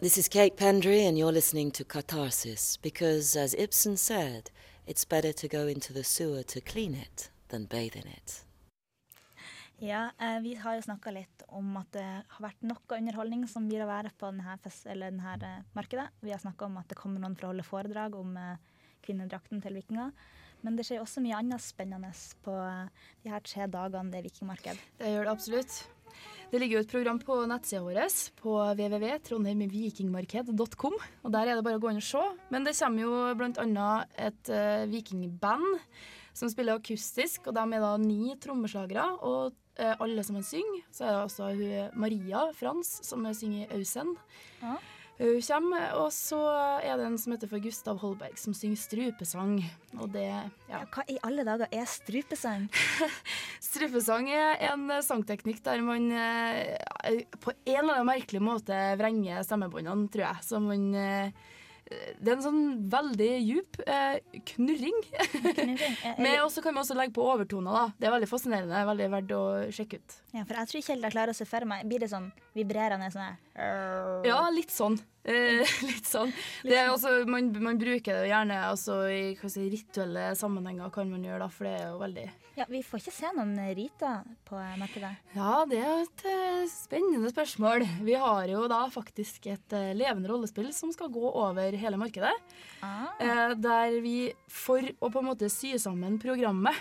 This 0.00 0.16
is 0.16 0.28
Kate 0.28 0.56
Pendry, 0.56 1.06
and 1.06 1.18
you're 1.18 1.32
listening 1.32 1.70
to 1.72 1.84
Catharsis 1.84 2.78
because, 2.78 3.36
as 3.36 3.54
Ibsen 3.58 3.96
said, 3.98 4.50
it's 4.86 5.08
better 5.08 5.32
to 5.32 5.48
go 5.48 5.66
into 5.68 5.92
the 5.92 6.04
sewer 6.04 6.42
to 6.42 6.60
clean 6.60 6.94
it 6.94 7.30
than 7.48 7.66
bathe 7.66 7.96
in 7.96 8.06
it. 8.06 8.44
Ja, 9.80 10.10
eh, 10.18 10.40
vi 10.40 10.54
har 10.54 10.74
jo 10.76 10.82
snakka 10.82 11.10
litt 11.10 11.42
om 11.48 11.76
at 11.80 11.88
det 11.94 12.04
har 12.04 12.42
vært 12.44 12.66
noe 12.68 12.98
underholdning 12.98 13.46
som 13.48 13.68
blir 13.68 13.80
å 13.80 13.88
være 13.88 14.10
på 14.20 14.28
denne, 14.28 14.58
fest, 14.60 14.84
eller 14.86 15.08
denne 15.08 15.36
eh, 15.40 15.62
markedet. 15.72 16.10
Vi 16.20 16.34
har 16.34 16.42
snakka 16.42 16.68
om 16.68 16.76
at 16.76 16.90
det 16.92 16.98
kommer 17.00 17.22
noen 17.22 17.36
for 17.38 17.48
å 17.48 17.52
holde 17.54 17.64
foredrag 17.64 18.18
om 18.18 18.36
eh, 18.36 18.58
kvinnedrakten 19.06 19.62
til 19.64 19.80
vikinger. 19.80 20.12
Men 20.60 20.76
det 20.76 20.84
skjer 20.84 21.00
også 21.00 21.22
mye 21.24 21.38
annet 21.38 21.64
spennende 21.64 22.12
på 22.44 22.52
eh, 22.60 23.08
de 23.24 23.32
her 23.32 23.44
tre 23.46 23.70
dagene 23.72 24.12
det 24.12 24.20
er 24.20 24.28
vikingmarked. 24.28 24.84
Det 25.00 25.14
gjør 25.14 25.30
det 25.30 25.32
absolutt. 25.32 25.80
Det 26.50 26.58
ligger 26.58 26.80
jo 26.80 26.82
et 26.82 26.90
program 26.90 27.14
på 27.22 27.46
nettsida 27.46 27.78
vår 27.84 28.00
på 28.40 28.54
www.trondheimvikingmarked.com. 28.74 30.96
og 31.22 31.30
Der 31.30 31.46
er 31.46 31.54
det 31.54 31.62
bare 31.62 31.78
å 31.78 31.82
gå 31.82 31.90
inn 31.92 32.02
og 32.02 32.08
se. 32.08 32.18
Men 32.50 32.64
det 32.66 32.74
kommer 32.80 33.00
jo 33.04 33.12
bl.a. 33.38 33.90
et 34.18 34.50
uh, 34.50 34.82
vikingband 34.90 35.78
som 36.34 36.50
spiller 36.50 36.74
akustisk. 36.80 37.46
og 37.46 37.54
De 37.54 37.62
er 37.62 37.78
da 37.84 37.94
ni 38.02 38.34
trommeslagere, 38.42 39.06
og 39.22 39.54
uh, 39.78 39.94
alle 40.02 40.26
han 40.26 40.42
synger. 40.42 40.82
Så 40.90 41.06
er 41.06 41.14
det 41.14 41.22
også 41.22 41.54
hun 41.54 41.94
Maria 42.02 42.50
Frans 42.58 42.98
som 43.06 43.22
synger 43.30 43.70
Ausen. 43.78 44.18
Ja. 44.58 44.74
Kommer, 45.20 45.90
og 46.00 46.08
så 46.16 46.38
er 46.80 46.96
det 46.96 47.04
en 47.04 47.18
som 47.20 47.34
heter 47.34 47.50
for 47.50 47.60
Gustav 47.60 47.98
Holberg, 48.00 48.38
som 48.40 48.54
synger 48.56 48.80
strupesang. 48.80 49.58
Og 49.98 50.08
det, 50.14 50.24
ja. 50.30 50.46
Ja, 50.70 50.80
hva 50.94 51.04
i 51.12 51.18
alle 51.26 51.44
dager 51.44 51.68
er 51.76 51.84
strupesang? 51.90 52.68
Strupesang 53.70 54.30
er 54.32 54.56
en 54.70 54.86
eh, 54.88 55.02
sangteknikk 55.04 55.60
der 55.66 55.82
man 55.84 56.08
eh, 56.14 57.20
på 57.36 57.52
en 57.52 57.76
eller 57.82 57.98
annen 57.98 58.08
merkelig 58.08 58.40
måte 58.42 58.78
vrenger 59.00 59.44
stemmebåndene, 59.44 60.08
tror 60.08 60.24
jeg. 60.24 60.46
Så 60.46 60.60
man 60.64 60.88
eh, 60.96 61.36
Det 61.90 62.30
er 62.30 62.36
en 62.38 62.44
sånn 62.46 62.64
veldig 62.90 63.30
djup 63.44 63.80
eh, 63.84 64.40
knurring. 64.54 64.98
Knurring? 65.34 65.76
Men 66.22 66.40
også 66.46 66.64
kan 66.64 66.72
man 66.72 66.86
også 66.86 66.96
legge 66.96 67.12
på 67.18 67.28
overtoner. 67.28 67.76
da. 67.76 67.84
Det 67.98 68.08
er 68.08 68.16
veldig 68.16 68.30
fascinerende. 68.30 68.82
Veldig 68.94 69.12
verdt 69.18 69.36
å 69.36 69.44
sjekke 69.74 70.00
ut. 70.00 70.18
Ja, 70.32 70.46
for 70.46 70.56
jeg 70.56 70.72
tror 70.72 70.80
ikke 70.80 70.94
helt 70.94 71.08
jeg 71.10 71.16
klarer 71.18 71.34
å 71.34 71.40
se 71.42 71.48
for 71.50 71.66
meg 71.68 71.84
Blir 71.90 72.00
det 72.06 72.12
sånn 72.12 72.30
vibrerende 72.56 73.12
sånn 73.12 73.26
her 73.28 73.38
Ja, 74.26 74.42
litt 74.54 74.72
sånn. 74.72 74.98
Eh, 75.22 75.60
litt 75.90 76.08
sånn. 76.08 76.30
Det 76.64 76.76
er 76.80 76.90
også, 76.92 77.12
man, 77.28 77.50
man 77.60 77.78
bruker 77.80 78.22
det 78.22 78.30
gjerne 78.30 78.56
altså, 78.70 79.02
i 79.12 79.34
hva 79.36 79.50
si, 79.52 79.66
rituelle 79.72 80.30
sammenhenger, 80.38 80.92
kan 80.94 81.10
man 81.12 81.24
gjøre 81.26 81.42
da, 81.44 81.48
for 81.52 81.68
det 81.68 81.74
er 81.76 81.90
jo 81.90 81.98
veldig 82.00 82.26
Ja, 82.56 82.66
vi 82.70 82.80
får 82.84 83.02
ikke 83.02 83.14
se 83.14 83.32
noen 83.36 83.52
riter 83.76 84.22
på 84.48 84.56
eh, 84.60 84.78
markedet. 84.80 85.12
Ja, 85.36 85.52
det 85.68 85.80
er 85.82 86.04
et 86.06 86.24
eh, 86.30 86.62
spennende 86.72 87.32
spørsmål. 87.32 87.84
Vi 88.06 88.16
har 88.20 88.48
jo 88.52 88.64
da 88.72 88.80
faktisk 88.92 89.50
et 89.52 89.76
eh, 89.76 89.92
levende 89.96 90.32
rollespill 90.32 90.70
som 90.76 90.92
skal 90.96 91.12
gå 91.12 91.24
over 91.28 91.76
hele 91.84 92.00
markedet. 92.00 92.32
Ah. 92.84 93.12
Eh, 93.20 93.56
der 93.60 94.00
vi, 94.04 94.16
for 94.48 94.80
å 94.80 95.12
på 95.12 95.20
en 95.20 95.30
måte 95.32 95.52
sy 95.52 95.74
sammen 95.80 96.16
programmet 96.22 96.80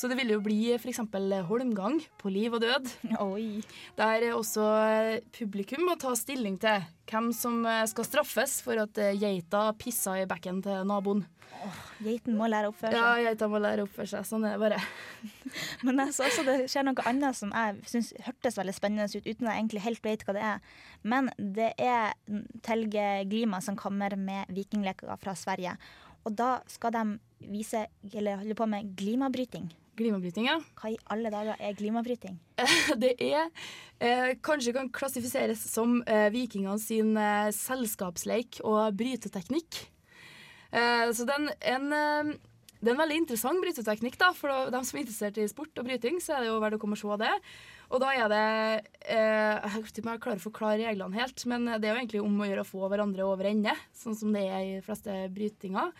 Så 0.00 0.08
det 0.08 0.16
ville 0.16 0.32
jo 0.32 0.40
bli 0.40 0.70
f.eks. 0.78 1.02
Holmgang 1.44 1.98
på 2.16 2.30
liv 2.32 2.54
og 2.56 2.62
død. 2.62 2.86
Oi. 3.20 3.60
Der 3.98 4.22
er 4.30 4.32
også 4.32 4.64
eh, 4.80 5.18
publikum 5.36 5.84
må 5.90 5.96
ta 6.00 6.14
stilling 6.16 6.56
til 6.62 6.86
hvem 7.10 7.28
som 7.36 7.58
eh, 7.68 7.84
skal 7.90 8.06
straffes 8.08 8.62
for 8.64 8.80
at 8.80 8.96
eh, 8.96 9.12
geita 9.20 9.66
pissa 9.76 10.16
i 10.16 10.24
bekken 10.30 10.62
til 10.64 10.88
naboen. 10.88 11.26
Geiten 12.00 12.38
må 12.38 12.48
lære 12.48 12.70
å 12.70 12.72
oppføre 12.72 12.94
seg. 12.94 12.96
Ja, 12.96 13.28
geita 13.28 13.48
må 13.52 13.60
lære 13.60 13.84
å 13.84 13.88
oppføre 13.90 14.08
seg. 14.08 14.24
Sånn 14.24 14.46
er 14.48 14.54
det 14.56 14.62
bare. 14.62 14.78
Men 15.84 16.00
jeg 16.06 16.14
så 16.16 16.24
også 16.30 16.46
det 16.48 16.56
skjer 16.72 16.86
noe 16.88 17.04
annet 17.10 17.36
som 17.36 17.52
jeg 17.52 17.90
syns 17.92 18.14
hørtes 18.24 18.56
veldig 18.56 18.76
spennende 18.78 19.10
ut, 19.10 19.26
uten 19.26 19.50
at 19.50 19.52
jeg 19.52 19.64
egentlig 19.66 19.84
helt 19.84 20.06
vet 20.06 20.24
hva 20.24 20.36
det 20.38 20.46
er. 20.54 20.70
Men 21.04 21.28
det 21.36 21.74
er 21.76 22.16
Telge 22.64 23.10
Glima 23.28 23.60
som 23.60 23.76
kommer 23.76 24.16
med 24.16 24.48
vikingleker 24.56 25.12
fra 25.20 25.36
Sverige. 25.36 25.76
Og 26.24 26.32
da 26.40 26.54
skal 26.72 26.96
de 26.96 27.04
vise, 27.52 27.84
eller 28.14 28.40
holde 28.40 28.56
på 28.56 28.68
med 28.68 28.96
glimabryting. 28.96 29.68
Glimabryting, 30.00 30.48
ja. 30.48 30.56
Hva 30.80 30.92
i 30.92 30.98
alle 31.12 31.30
dager 31.32 31.60
er 31.60 31.76
klimabryting? 31.78 32.38
Det 33.02 33.14
er 33.20 33.48
eh, 34.00 34.34
kanskje 34.44 34.74
kan 34.76 34.90
klassifiseres 34.94 35.62
som 35.70 36.00
eh, 36.08 36.28
vikingene 36.32 36.80
sin 36.80 37.12
eh, 37.20 37.50
selskapsleik 37.54 38.62
og 38.64 38.96
bryteteknikk. 38.98 39.82
Eh, 40.72 41.10
så 41.16 41.26
den, 41.28 41.50
en, 41.60 41.90
eh, 41.92 42.32
det 42.80 42.88
er 42.88 42.94
en 42.94 43.02
veldig 43.02 43.18
interessant 43.24 43.60
bryteteknikk. 43.60 44.16
da, 44.20 44.30
For 44.36 44.72
dem 44.72 44.86
som 44.88 44.96
er 44.96 45.04
interessert 45.04 45.40
i 45.42 45.48
sport 45.50 45.82
og 45.82 45.88
bryting, 45.90 46.16
så 46.22 46.38
er 46.38 46.44
det 46.44 46.50
jo 46.50 46.60
verdt 46.62 46.78
å 46.78 46.82
komme 46.82 46.96
og 46.96 47.02
se 47.02 47.20
det. 47.20 47.34
Og 47.90 48.00
da 48.00 48.14
er 48.14 48.30
det 48.30 48.46
eh, 49.10 49.68
Jeg 49.74 50.04
om 50.04 50.10
jeg 50.14 50.24
klarer 50.24 50.40
å 50.40 50.46
forklare 50.46 50.86
reglene 50.86 51.20
helt, 51.20 51.44
men 51.50 51.68
det 51.74 51.84
er 51.84 51.92
jo 51.92 52.00
egentlig 52.00 52.24
om 52.24 52.40
å 52.40 52.48
gjøre 52.48 52.64
å 52.64 52.70
få 52.72 52.88
hverandre 52.88 53.28
over 53.28 53.50
ende, 53.50 53.76
sånn 53.92 54.16
som 54.16 54.32
det 54.32 54.46
er 54.48 54.60
i 54.64 54.74
de 54.78 54.84
fleste 54.86 55.20
brytinger. 55.34 55.92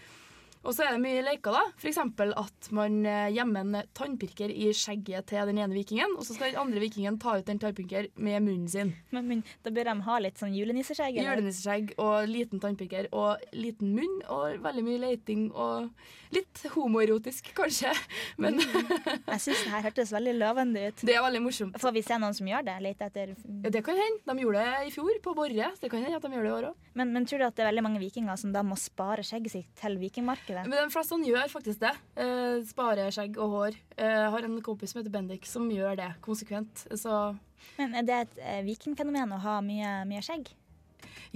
Og 0.60 0.74
så 0.76 0.84
er 0.84 0.92
det 0.92 1.00
mye 1.00 1.22
leker, 1.24 1.54
da. 1.56 1.62
F.eks. 1.80 1.98
at 2.36 2.68
man 2.76 2.98
eh, 3.08 3.30
gjemmer 3.32 3.64
en 3.64 3.78
tannpirker 3.96 4.52
i 4.52 4.68
skjegget 4.76 5.30
til 5.30 5.48
den 5.48 5.60
ene 5.62 5.72
vikingen, 5.72 6.12
og 6.18 6.26
så 6.26 6.36
skal 6.36 6.52
den 6.52 6.60
andre 6.60 6.82
vikingen 6.82 7.16
ta 7.22 7.38
ut 7.38 7.46
den 7.48 7.60
tannpirker 7.62 8.10
med 8.20 8.44
munnen 8.44 8.68
sin. 8.68 8.92
Men, 9.14 9.40
da 9.64 9.72
bør 9.72 9.88
de 9.88 9.94
ha 10.04 10.18
litt 10.20 10.40
sånn 10.40 10.52
julenisseskjegg? 10.52 11.16
Julenisseskjegg 11.24 11.94
og 12.02 12.28
liten 12.28 12.60
tannpirker 12.60 13.08
og 13.16 13.40
liten 13.56 13.94
munn 13.96 14.20
og 14.28 14.60
veldig 14.60 14.84
mye 14.84 15.00
leiting 15.06 15.46
og 15.54 15.88
litt 16.36 16.60
homoerotisk, 16.74 17.54
kanskje. 17.56 17.94
Men 18.40 18.60
Jeg 18.60 19.40
syns 19.40 19.64
det 19.64 19.72
her 19.72 19.86
hørtes 19.88 20.12
veldig 20.14 20.36
lovende 20.36 20.84
ut. 20.90 21.06
det 21.08 21.16
er 21.16 21.24
veldig 21.24 21.42
morsomt. 21.46 21.80
Får 21.80 21.96
vi 21.96 22.04
se 22.04 22.20
noen 22.20 22.36
som 22.36 22.52
gjør 22.52 22.68
det? 22.68 22.76
Lete 22.84 23.08
etter 23.08 23.32
Ja, 23.64 23.72
det 23.72 23.82
kan 23.86 23.96
hende. 23.98 24.22
De 24.28 24.44
gjorde 24.44 24.68
det 24.68 24.90
i 24.90 24.94
fjor, 24.94 25.16
på 25.24 25.34
Borre. 25.40 25.72
Det 25.80 25.90
kan 25.90 26.04
hende 26.04 26.20
at 26.20 26.28
de 26.28 26.36
gjør 26.36 26.46
det 26.46 26.52
i 26.52 26.56
år 26.58 26.68
òg. 26.70 26.86
men, 27.00 27.16
men 27.16 27.26
tror 27.26 27.40
du 27.40 27.48
at 27.48 27.56
det 27.56 27.64
er 27.64 27.72
veldig 27.72 27.86
mange 27.88 28.04
vikinger 28.04 28.36
som 28.38 28.52
da 28.52 28.62
må 28.66 28.76
spare 28.78 29.24
skjegget 29.26 29.56
sitt 29.56 29.72
til 29.80 29.96
vikingmarkedet? 30.00 30.49
Men 30.58 30.76
de 30.76 30.92
fleste 30.92 31.18
gjør 31.26 31.52
faktisk 31.52 31.82
det. 31.82 31.92
Eh, 32.20 32.60
sparer 32.68 33.12
skjegg 33.14 33.38
og 33.40 33.56
hår. 33.56 33.78
Eh, 33.96 34.24
har 34.34 34.46
en 34.46 34.56
kompis 34.64 34.92
som 34.92 35.00
heter 35.00 35.14
Bendik, 35.14 35.46
som 35.48 35.68
gjør 35.70 35.98
det 36.00 36.10
konsekvent. 36.24 36.86
Så 36.98 37.36
Men 37.78 37.94
er 38.00 38.08
det 38.08 38.18
et 38.24 38.40
eh, 38.42 38.64
vikingfenomen 38.66 39.36
å 39.36 39.42
ha 39.44 39.60
mye, 39.64 40.00
mye 40.08 40.24
skjegg? 40.24 40.52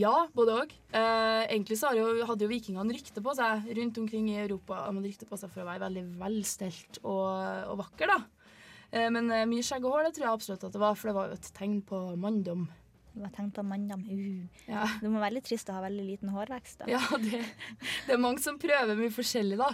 ja, 0.00 0.12
både 0.34 0.54
òg. 0.58 0.72
Eh, 0.94 1.42
egentlig 1.46 1.78
så 1.78 1.92
hadde 1.92 2.44
jo 2.46 2.50
vikingene 2.50 2.94
rykte 2.96 3.22
på 3.22 3.34
seg 3.38 3.68
rundt 3.78 3.98
omkring 4.02 4.30
i 4.32 4.40
Europa 4.42 4.84
hadde 4.88 5.04
rykte 5.04 5.28
på 5.28 5.38
seg 5.38 5.52
for 5.52 5.62
å 5.62 5.68
være 5.68 5.84
veldig 5.86 6.04
velstelt 6.18 6.98
og, 7.02 7.28
og 7.70 7.78
vakker, 7.84 8.10
da. 8.10 8.18
Eh, 8.90 9.10
men 9.14 9.30
eh, 9.30 9.46
mye 9.50 9.64
skjegg 9.66 9.86
og 9.86 9.94
hår 9.94 10.08
det 10.08 10.16
tror 10.16 10.28
jeg 10.28 10.38
absolutt 10.40 10.66
at 10.66 10.74
det 10.74 10.82
var, 10.82 10.98
for 10.98 11.10
det 11.10 11.16
var 11.18 11.30
jo 11.30 11.38
et 11.38 11.52
tegn 11.56 11.78
på 11.86 12.00
manndom. 12.20 12.66
Det 13.14 13.30
tenkte 13.34 13.60
på 13.60 13.66
manndom. 13.70 14.00
Uh. 14.10 14.62
Ja. 14.66 14.86
Det 15.00 15.10
må 15.10 15.20
være 15.22 15.36
litt 15.38 15.46
trist 15.46 15.68
å 15.70 15.76
ha 15.76 15.84
veldig 15.84 16.06
liten 16.08 16.32
hårvekst. 16.34 16.82
da. 16.82 16.88
Ja, 16.90 17.02
det, 17.22 17.44
det 18.08 18.16
er 18.16 18.22
mange 18.22 18.42
som 18.42 18.58
prøver 18.58 18.98
mye 18.98 19.14
forskjellig, 19.14 19.58
da. 19.60 19.70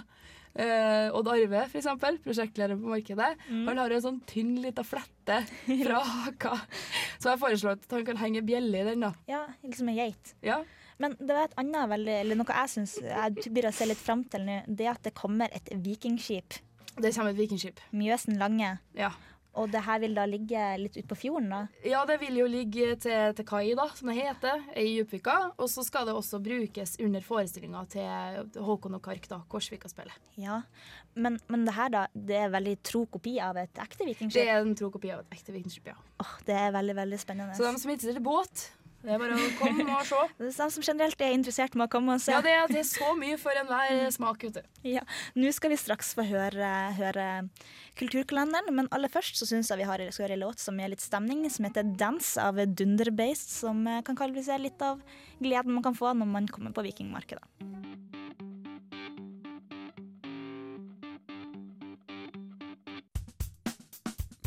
Eh, 0.50 1.14
Odd 1.14 1.28
Arve, 1.30 1.62
for 1.70 1.78
eksempel, 1.78 2.18
prosjektleder 2.24 2.74
på 2.74 2.90
markedet, 2.90 3.28
han 3.48 3.78
har 3.78 3.92
en 3.94 4.02
sånn 4.02 4.18
tynn 4.26 4.56
lita 4.64 4.82
flette 4.84 5.36
fra 5.68 6.00
haka. 6.24 6.56
Så 7.22 7.30
jeg 7.30 7.40
foreslår 7.44 7.78
at 7.78 7.94
han 7.94 8.04
kan 8.08 8.18
henge 8.18 8.42
bjelle 8.46 8.82
i 8.82 8.88
den, 8.90 9.06
da. 9.06 9.12
Ja, 9.30 9.44
liksom 9.62 9.92
en 9.92 10.00
geit. 10.00 10.34
Ja. 10.44 10.58
Men 11.00 11.14
det 11.16 11.32
var 11.32 11.46
et 11.46 11.56
annet 11.60 11.88
veldig, 11.94 12.16
eller 12.26 12.36
noe 12.42 12.56
jeg 12.58 12.72
syns 12.74 12.98
jeg 13.00 13.36
begynner 13.38 13.70
å 13.70 13.76
se 13.78 13.86
litt 13.88 14.02
fram 14.02 14.26
til 14.28 14.44
nå, 14.44 14.58
det 14.68 14.90
at 14.90 15.06
det 15.06 15.14
kommer 15.16 15.54
et 15.56 15.70
vikingskip. 15.80 16.58
Det 17.00 17.14
kommer 17.14 17.32
et 17.32 17.38
vikingskip. 17.40 17.80
Mjøsen 17.96 18.36
Lange. 18.42 18.74
Ja. 18.98 19.14
Og 19.58 19.70
det 19.72 19.82
her 19.82 19.98
vil 20.02 20.14
da 20.14 20.24
ligge 20.30 20.62
litt 20.78 20.94
ute 20.94 21.08
på 21.10 21.18
fjorden, 21.18 21.48
da. 21.50 21.60
ja, 21.86 22.04
det 22.06 22.20
vil 22.22 22.38
jo 22.38 22.46
ligge 22.50 22.94
til, 23.02 23.34
til 23.34 23.46
kai, 23.48 23.72
da, 23.78 23.88
som 23.96 24.10
det 24.12 24.18
heter, 24.20 24.62
i 24.78 24.86
Djupvika. 24.94 25.36
Og 25.58 25.70
så 25.72 25.82
skal 25.86 26.06
det 26.06 26.14
også 26.14 26.38
brukes 26.44 26.94
under 27.02 27.24
forestillinga 27.26 27.82
til 27.90 28.60
Håkon 28.62 28.98
og 29.00 29.02
Kark, 29.04 29.26
da, 29.30 29.40
Korsvika-spillet. 29.50 30.14
Ja. 30.40 30.60
Men, 31.18 31.40
men 31.50 31.66
det 31.66 31.74
her, 31.74 31.90
da, 31.90 32.04
det 32.14 32.38
er 32.38 32.52
veldig 32.54 32.76
tro 32.86 33.04
kopi 33.10 33.38
av 33.42 33.58
et 33.58 33.82
ekte 33.82 34.06
Det 34.06 34.44
er 34.46 34.60
en 34.60 34.76
tro 34.78 34.92
kopi 34.94 35.10
av 35.14 35.24
et 35.24 35.38
ekte 35.38 35.54
vikingskip, 35.56 35.90
ja. 35.90 35.98
Åh, 36.22 36.36
det 36.46 36.54
er 36.54 36.76
veldig, 36.76 36.96
veldig 37.02 37.18
spennende. 37.18 37.58
Så 37.58 37.66
de 37.66 37.74
som 37.82 37.90
er 37.90 37.98
interessert 37.98 38.22
i 38.22 38.28
båt, 38.30 38.68
det 39.00 39.14
er 39.14 39.20
bare 39.22 39.32
å 39.32 39.50
komme 39.56 39.84
og 39.96 40.04
se. 40.04 40.16
Det 40.40 40.48
er 40.50 40.56
de 40.58 40.72
som 40.74 40.84
generelt 40.84 41.22
er 41.24 41.32
interessert 41.32 41.76
med 41.78 41.88
å 41.88 41.92
komme 41.92 42.16
og 42.18 42.20
se. 42.20 42.34
Ja, 42.34 42.42
det 42.44 42.52
er, 42.52 42.66
det 42.68 42.82
er 42.82 42.88
så 42.88 43.14
mye 43.16 43.38
for 43.40 43.56
enhver 43.56 44.02
smak, 44.12 44.44
vet 44.44 44.58
du. 44.60 44.68
Ja, 44.92 45.04
Nå 45.40 45.52
skal 45.56 45.72
vi 45.72 45.78
straks 45.80 46.12
få 46.16 46.26
høre, 46.28 46.68
høre 46.98 47.26
Kulturkalenderen, 48.00 48.72
men 48.76 48.90
aller 48.96 49.12
først 49.12 49.40
så 49.40 49.48
syns 49.48 49.72
jeg 49.72 49.80
vi 49.80 49.88
har, 49.88 50.04
skal 50.12 50.26
høre 50.26 50.36
en 50.36 50.44
låt 50.44 50.60
som 50.60 50.78
gir 50.80 50.92
litt 50.92 51.04
stemning, 51.04 51.42
som 51.52 51.66
heter 51.68 51.84
'Dance' 51.84 52.40
av 52.40 52.60
Dunderbeist, 52.60 53.56
som 53.62 53.82
eh, 53.88 54.02
kan 54.04 54.16
kvalifisere 54.16 54.62
litt 54.62 54.80
av 54.84 55.00
gleden 55.40 55.74
man 55.74 55.84
kan 55.84 55.96
få 55.96 56.12
når 56.12 56.28
man 56.28 56.48
kommer 56.48 56.72
på 56.76 56.84
vikingmarkedet. 56.84 57.44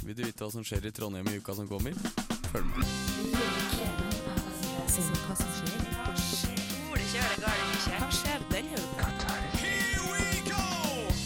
Vil 0.04 0.18
du 0.18 0.26
vite 0.28 0.44
hva 0.44 0.52
som 0.52 0.66
skjer 0.68 0.90
i 0.90 0.92
Trondheim 0.92 1.30
i 1.32 1.40
uka 1.40 1.56
som 1.56 1.70
kommer? 1.70 1.96
Følg 2.52 2.68
med. 2.78 3.73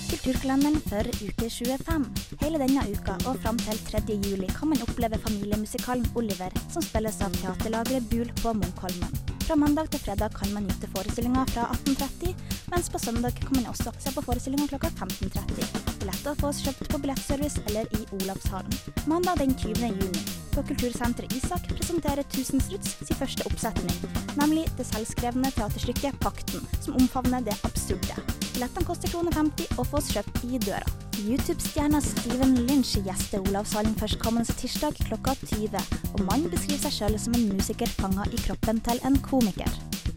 Kulturkalenderen 0.10 0.80
for 0.88 1.04
uke 1.28 1.50
25. 1.50 2.06
Hele 2.42 2.62
denne 2.64 2.86
uka 2.88 3.18
og 3.28 3.42
fram 3.44 3.60
til 3.60 3.80
3. 3.92 4.04
juli 4.16 4.48
kan 4.56 4.72
man 4.72 4.84
oppleve 4.88 5.20
familiemusikalen 5.28 6.08
Oliver, 6.16 6.56
som 6.72 6.82
spilles 6.82 7.20
av 7.20 7.36
teaterlageret 7.42 8.08
Bul 8.12 8.32
på 8.40 8.56
Munkholmen. 8.56 9.27
Fra 9.48 9.56
mandag 9.56 9.88
til 9.92 10.02
fredag 10.04 10.34
kan 10.36 10.50
man 10.52 10.66
nyte 10.68 10.90
forestillinga 10.92 11.46
fra 11.48 11.70
18.30, 11.72 12.34
mens 12.74 12.90
på 12.92 13.00
søndag 13.00 13.38
kan 13.40 13.54
man 13.56 13.70
også 13.72 13.94
se 14.04 14.12
på 14.12 14.24
forestillinga 14.26 14.68
klokka 14.68 14.90
15.30. 14.90 15.70
Billetter 16.02 16.36
fås 16.42 16.60
kjøpt 16.66 16.92
på 16.92 17.00
billettservice 17.06 17.64
eller 17.70 17.88
i 17.96 18.02
Olavshallen. 18.18 18.76
Mandag 19.08 19.40
den 19.40 19.56
20. 19.56 19.88
juni. 20.02 20.26
På 20.52 20.66
Kultursenteret 20.68 21.40
Isak 21.40 21.72
presenterer 21.72 22.28
Tusenstruts 22.36 23.00
sin 23.00 23.22
første 23.24 23.48
oppsetning, 23.48 24.14
nemlig 24.36 24.68
det 24.76 24.92
selvskrevne 24.92 25.56
teaterstykket 25.56 26.20
Pakten, 26.20 26.68
som 26.82 27.00
omfavner 27.00 27.48
det 27.48 27.56
absurde. 27.64 28.20
Billettene 28.52 28.92
koster 28.92 29.16
kroner 29.16 29.32
50 29.32 29.78
og 29.80 29.94
fås 29.96 30.12
kjøpt 30.12 30.44
i 30.52 30.60
døra. 30.60 31.07
YouTube-stjerna 31.18 32.02
Steven 32.02 32.54
Lynch 32.68 32.98
gjester 33.02 33.42
Olavshallen 33.50 33.96
førstkommende 33.98 34.54
tirsdag 34.60 35.00
klokka 35.08 35.34
20, 35.50 35.80
og 36.14 36.22
mannen 36.28 36.52
beskriver 36.52 36.84
seg 36.84 36.94
sjøl 36.94 37.18
som 37.22 37.38
en 37.38 37.48
musiker 37.56 37.90
fanga 37.98 38.28
i 38.30 38.42
kroppen 38.44 38.82
til 38.86 39.02
en 39.08 39.18
komiker. 39.26 39.72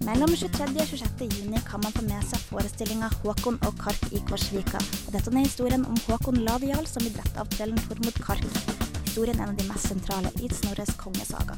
Mellom 0.04 0.34
23. 0.34 0.66
og 0.68 0.92
26. 0.92 1.30
juni 1.38 1.62
kan 1.64 1.80
man 1.84 1.96
få 1.96 2.04
med 2.04 2.26
seg 2.28 2.44
forestillinga 2.50 3.08
Håkon 3.22 3.56
og 3.68 3.80
Kark 3.80 4.12
i 4.12 4.20
Korsvika. 4.28 4.82
Og 5.06 5.16
dette 5.16 5.32
er 5.32 5.46
historien 5.46 5.88
om 5.88 5.96
Håkon 6.04 6.42
Ladial 6.44 6.84
som 6.88 7.06
blir 7.06 7.16
drept 7.16 7.40
av 7.40 7.48
trellen 7.56 7.80
Tormod 7.86 8.20
Kark. 8.20 8.44
Historien 9.06 9.40
er 9.40 9.48
en 9.48 9.54
av 9.54 9.58
de 9.60 9.68
mest 9.72 9.88
sentrale 9.88 10.34
i 10.40 10.52
Snorres 10.52 10.92
kongesaga. 11.00 11.56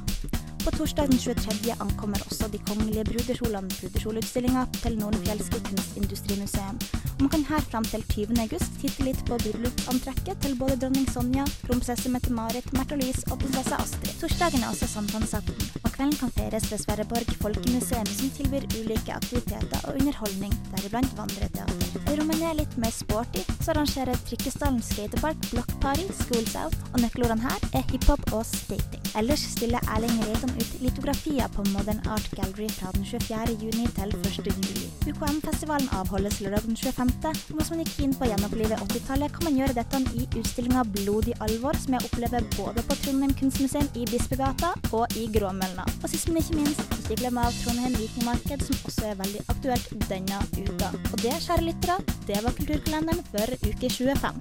På 0.64 0.70
torsdag 0.70 1.08
den 1.10 1.18
23. 1.18 1.74
ankommer 1.78 2.20
også 2.26 2.46
de 2.52 2.58
kongelige 2.68 3.02
brudekjolene 3.04 3.68
brudekjoleutstillinga 3.80 4.62
til 4.76 4.98
Nordenfjelske 5.00 5.58
kunstindustrimuseum. 5.66 6.78
Og 7.16 7.24
man 7.24 7.30
kan 7.32 7.44
her 7.48 7.64
fram 7.70 7.84
til 7.84 8.04
20. 8.12 8.36
august 8.44 8.78
titte 8.82 9.02
litt 9.02 9.24
på 9.26 9.38
bryllupsantrekket 9.42 10.38
til 10.44 10.54
både 10.60 10.76
dronning 10.84 11.08
Sonja, 11.10 11.48
kronprinsesse 11.64 12.12
Mette-Marit, 12.14 12.70
Märtha 12.78 12.94
Louise 13.00 13.26
og 13.30 13.42
prinsesse 13.42 13.74
Astrid. 13.74 14.14
Torsdagen 14.20 14.62
er 14.62 14.70
også 14.70 14.86
sankthansaften, 14.94 15.66
og 15.82 15.90
kvelden 15.96 16.18
kan 16.20 16.34
feires 16.38 16.70
ved 16.70 16.84
Sverreborg 16.84 17.34
folkemuseum, 17.42 18.14
som 18.14 18.30
tilbyr 18.38 18.70
ulike 18.78 19.18
aktiviteter 19.18 19.88
og 19.88 19.98
underholdning, 19.98 20.54
deriblant 20.76 21.18
vandreteater. 21.18 22.02
Er 22.06 22.20
rommene 22.22 22.54
litt 22.62 22.78
mer 22.78 22.94
sporty, 22.94 23.42
så 23.58 23.74
arrangerer 23.74 24.22
Trikkestallen 24.30 24.82
skatepark 24.92 25.42
blokkparty, 25.50 26.06
Schools 26.22 26.54
Out, 26.54 26.78
og 26.92 27.02
nøkkelordene 27.02 27.50
her 27.50 27.72
er 27.74 27.88
hiphop 27.90 28.30
og 28.30 28.46
skating. 28.46 29.01
Ellers 29.14 29.42
stiller 29.44 29.80
Erling 29.94 30.22
Reitan 30.24 30.50
ut 30.56 30.80
litografier 30.80 31.48
på 31.48 31.64
Modern 31.68 32.00
Art 32.08 32.30
Gallery 32.30 32.68
fra 32.68 32.92
den 32.92 33.04
24. 33.04 33.56
juni 33.60 33.86
til 33.96 34.14
1. 34.16 34.46
juli. 34.46 34.86
UKM-festivalen 35.10 35.88
avholdes 35.92 36.40
lørdag 36.40 36.62
den 36.66 36.76
25., 36.76 37.10
og 37.50 37.58
hvis 37.58 37.70
man 37.70 37.82
er 37.82 37.90
keen 37.92 38.14
på 38.16 38.24
å 38.24 38.30
gjenopplive 38.30 38.78
80-tallet, 38.86 39.34
kan 39.34 39.44
man 39.48 39.58
gjøre 39.60 39.76
dette 39.76 40.00
i 40.16 40.24
utstillinga 40.40 40.84
Blodig 40.94 41.34
alvor, 41.44 41.76
som 41.82 41.96
jeg 41.96 42.08
opplever 42.08 42.46
både 42.56 42.84
på 42.88 42.96
Trondheim 43.02 43.34
kunstmuseum 43.36 43.90
i 44.00 44.06
Bispegata 44.08 44.72
og 44.96 45.16
i 45.20 45.26
Gråmølna. 45.34 45.84
Og 46.00 46.08
sist, 46.08 46.30
men 46.32 46.40
ikke 46.40 46.56
minst, 46.62 46.80
ikke 47.02 47.20
glem 47.20 47.42
av 47.42 47.52
Trondheim 47.60 47.98
Vikingmarked, 48.00 48.64
som 48.64 48.88
også 48.88 49.10
er 49.10 49.20
veldig 49.20 49.44
aktuelt 49.52 49.92
denne 50.08 50.40
uka. 50.56 50.88
Og 51.12 51.18
det, 51.20 51.36
kjære 51.44 51.68
lyttere, 51.68 51.98
det 52.30 52.40
var 52.46 52.56
kulturkalenderen 52.56 53.20
for 53.28 53.58
uke 53.68 53.92
25. 53.92 54.40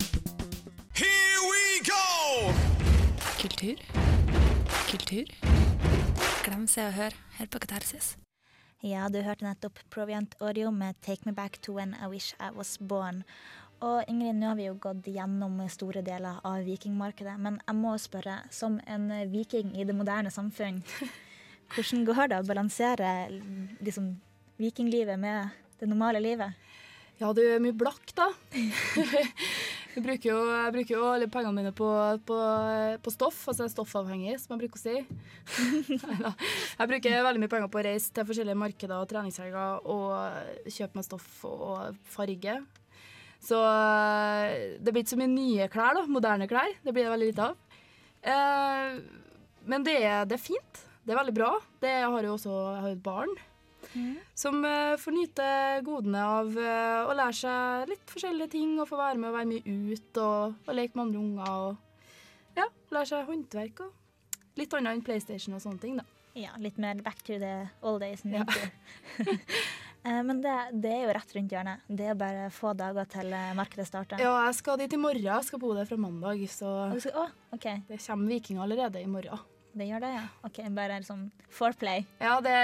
Here 1.02 1.44
we 1.52 1.84
go! 1.92 2.56
Kultur. 3.42 4.01
Kultur. 4.92 5.30
Glem 6.44 6.66
Se 6.68 6.84
og 6.84 6.92
Hør 6.98 7.14
her 7.38 7.48
på 7.48 7.60
Katarsis. 7.64 8.18
Ja, 8.84 9.06
du 9.08 9.22
hørte 9.24 9.46
nettopp 9.46 9.78
Proviant 9.94 10.36
Audio 10.44 10.68
med 10.72 10.98
'Take 11.00 11.24
Me 11.26 11.32
Back 11.32 11.62
to 11.62 11.78
When 11.78 11.96
I 11.96 12.10
Wish 12.12 12.36
I 12.40 12.50
Was 12.52 12.78
Born'. 12.78 13.22
Og 13.80 14.04
Ingrid, 14.08 14.36
nå 14.36 14.48
har 14.48 14.56
vi 14.56 14.66
jo 14.66 14.74
gått 14.74 15.08
gjennom 15.08 15.70
store 15.70 16.02
deler 16.02 16.42
av 16.44 16.66
vikingmarkedet, 16.66 17.40
men 17.40 17.62
jeg 17.68 17.76
må 17.76 17.96
spørre, 17.98 18.36
som 18.52 18.82
en 18.86 19.08
viking 19.32 19.72
i 19.80 19.84
det 19.84 19.96
moderne 19.96 20.30
samfunn, 20.30 20.84
hvordan 21.74 22.06
går 22.06 22.28
det 22.28 22.40
å 22.42 22.48
balansere 22.48 23.30
liksom, 23.80 24.20
vikinglivet 24.58 25.20
med 25.20 25.50
det 25.80 25.88
normale 25.88 26.20
livet? 26.20 26.52
Ja, 27.22 27.32
det 27.32 27.48
er 27.48 27.64
mye 27.64 27.72
blakk, 27.72 28.12
da. 28.18 28.28
jeg, 29.96 30.04
bruker 30.06 30.30
jo, 30.30 30.40
jeg 30.50 30.74
bruker 30.76 30.96
jo 30.96 31.06
alle 31.12 31.30
pengene 31.32 31.56
mine 31.58 31.72
på, 31.76 31.88
på, 32.28 32.38
på 33.04 33.14
stoff, 33.14 33.40
altså 33.52 33.70
stoffavhengig, 33.72 34.36
som 34.42 34.56
jeg 34.56 34.64
bruker 34.64 34.80
å 34.80 34.84
si. 34.84 34.98
Jeg 36.82 36.90
bruker 36.90 37.26
veldig 37.26 37.42
mye 37.44 37.52
penger 37.52 37.72
på 37.72 37.82
å 37.82 37.84
reise 37.86 38.14
til 38.16 38.26
forskjellige 38.28 38.58
markeder 38.58 38.98
og 38.98 39.10
treningshelger 39.12 39.90
og 39.92 40.70
kjøpe 40.72 40.98
meg 40.98 41.06
stoff 41.06 41.28
og 41.48 42.00
farge. 42.10 42.56
Så 43.42 43.58
eh, 43.58 44.78
det 44.78 44.94
blir 44.94 45.04
ikke 45.04 45.16
så 45.16 45.20
mye 45.22 45.34
nye 45.34 45.68
klær, 45.74 45.98
da. 45.98 46.06
Moderne 46.10 46.48
klær. 46.50 46.74
Det 46.86 46.94
blir 46.94 47.08
det 47.08 47.14
veldig 47.14 47.30
lite 47.32 47.48
av. 47.50 47.78
Eh, 48.22 48.98
men 49.72 49.86
det 49.86 49.98
er, 50.02 50.26
det 50.30 50.38
er 50.38 50.44
fint. 50.44 50.84
Det 51.02 51.14
er 51.14 51.22
veldig 51.24 51.34
bra. 51.36 51.56
Det, 51.82 51.96
jeg 52.04 52.12
har 52.14 52.28
jo 52.28 52.36
også 52.36 52.52
jeg 52.54 52.84
har 52.86 52.94
et 52.94 53.04
barn. 53.06 53.34
Som 54.38 54.66
eh, 54.66 54.96
får 55.00 55.16
nyte 55.16 55.48
godene 55.86 56.24
av 56.38 56.58
eh, 56.58 57.10
å 57.10 57.16
lære 57.18 57.38
seg 57.42 57.92
litt 57.92 58.14
forskjellige 58.14 58.54
ting 58.56 58.78
og 58.80 58.88
få 58.90 59.00
være 59.00 59.20
med 59.20 59.32
og 59.32 59.38
være 59.40 59.50
mye 59.52 59.76
ut 59.92 60.22
og, 60.24 60.56
og 60.68 60.78
leke 60.78 60.98
med 60.98 61.06
andre 61.08 61.24
unger. 61.26 61.52
Og 61.52 62.60
ja, 62.60 62.68
lære 62.94 63.12
seg 63.12 63.30
håndverk 63.30 63.84
og 63.86 64.60
litt 64.60 64.74
annet 64.78 64.98
enn 64.98 65.06
PlayStation 65.06 65.56
og 65.58 65.64
sånne 65.64 65.84
ting, 65.84 66.02
da. 66.02 66.08
Ja, 66.38 66.56
litt 66.64 66.78
mer 66.80 67.00
back 67.04 67.24
to 67.28 67.38
the 67.42 67.68
old 67.84 68.00
days. 68.04 68.24
Ja. 68.24 68.46
Ja. 68.48 69.32
Men 70.26 70.40
det, 70.42 70.54
det 70.82 70.92
er 70.96 71.04
jo 71.06 71.14
rett 71.14 71.34
rundt 71.36 71.52
hjørnet. 71.54 71.84
Det 71.86 72.08
er 72.10 72.16
bare 72.18 72.48
få 72.54 72.72
dager 72.78 73.06
til 73.12 73.34
eh, 73.38 73.52
markedet 73.58 73.86
starter. 73.90 74.22
Ja, 74.24 74.34
jeg 74.48 74.58
skal 74.58 74.80
dit 74.82 74.96
i 74.96 75.00
morgen. 75.02 75.28
Jeg 75.28 75.46
skal 75.50 75.62
bo 75.62 75.76
der 75.78 75.90
fra 75.90 76.00
mandag, 76.02 76.42
så 76.50 76.72
å, 76.90 77.28
okay. 77.54 77.84
det 77.90 78.00
kommer 78.02 78.34
vikinger 78.34 78.66
allerede 78.66 79.04
i 79.04 79.10
morgen. 79.12 79.44
Det 79.74 79.86
gjør 79.88 80.02
det, 80.04 80.10
ja. 80.18 80.24
OK, 80.44 80.58
bare 80.76 80.98
sånn 81.08 81.30
foreplay. 81.50 82.06
Ja, 82.20 82.40
det 82.44 82.56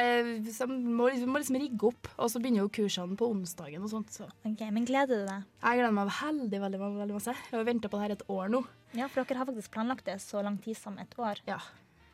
så 0.52 0.66
må, 0.68 1.08
liksom- 1.10 1.30
må 1.32 1.40
liksom 1.40 1.56
rigge 1.62 1.88
opp, 1.88 2.08
og 2.20 2.30
så 2.30 2.42
begynner 2.42 2.66
jo 2.66 2.70
kursene 2.70 3.16
på 3.16 3.30
onsdagen 3.32 3.82
og 3.84 3.90
sånt. 3.90 4.10
Så 4.12 4.28
Ok, 4.46 4.60
Men 4.72 4.86
gleder 4.86 5.08
du 5.24 5.26
deg? 5.26 5.44
jeg 5.64 5.80
gleder 5.80 5.94
meg 5.94 6.08
veldig, 6.10 6.60
veldig, 6.60 6.80
veldig 6.80 7.14
masse. 7.16 7.34
Jeg 7.52 7.52
har 7.58 7.64
venta 7.64 7.88
på 7.88 7.98
det 7.98 8.02
her 8.02 8.12
et 8.12 8.28
år 8.28 8.50
nå. 8.50 8.66
Ja, 8.94 9.08
for 9.08 9.24
dere 9.24 9.38
har 9.38 9.46
faktisk 9.46 9.72
planlagt 9.72 10.04
det 10.06 10.20
så 10.20 10.44
lang 10.44 10.58
tid 10.62 10.76
som 10.76 10.98
et 11.00 11.16
år. 11.18 11.40
Ja. 11.48 11.60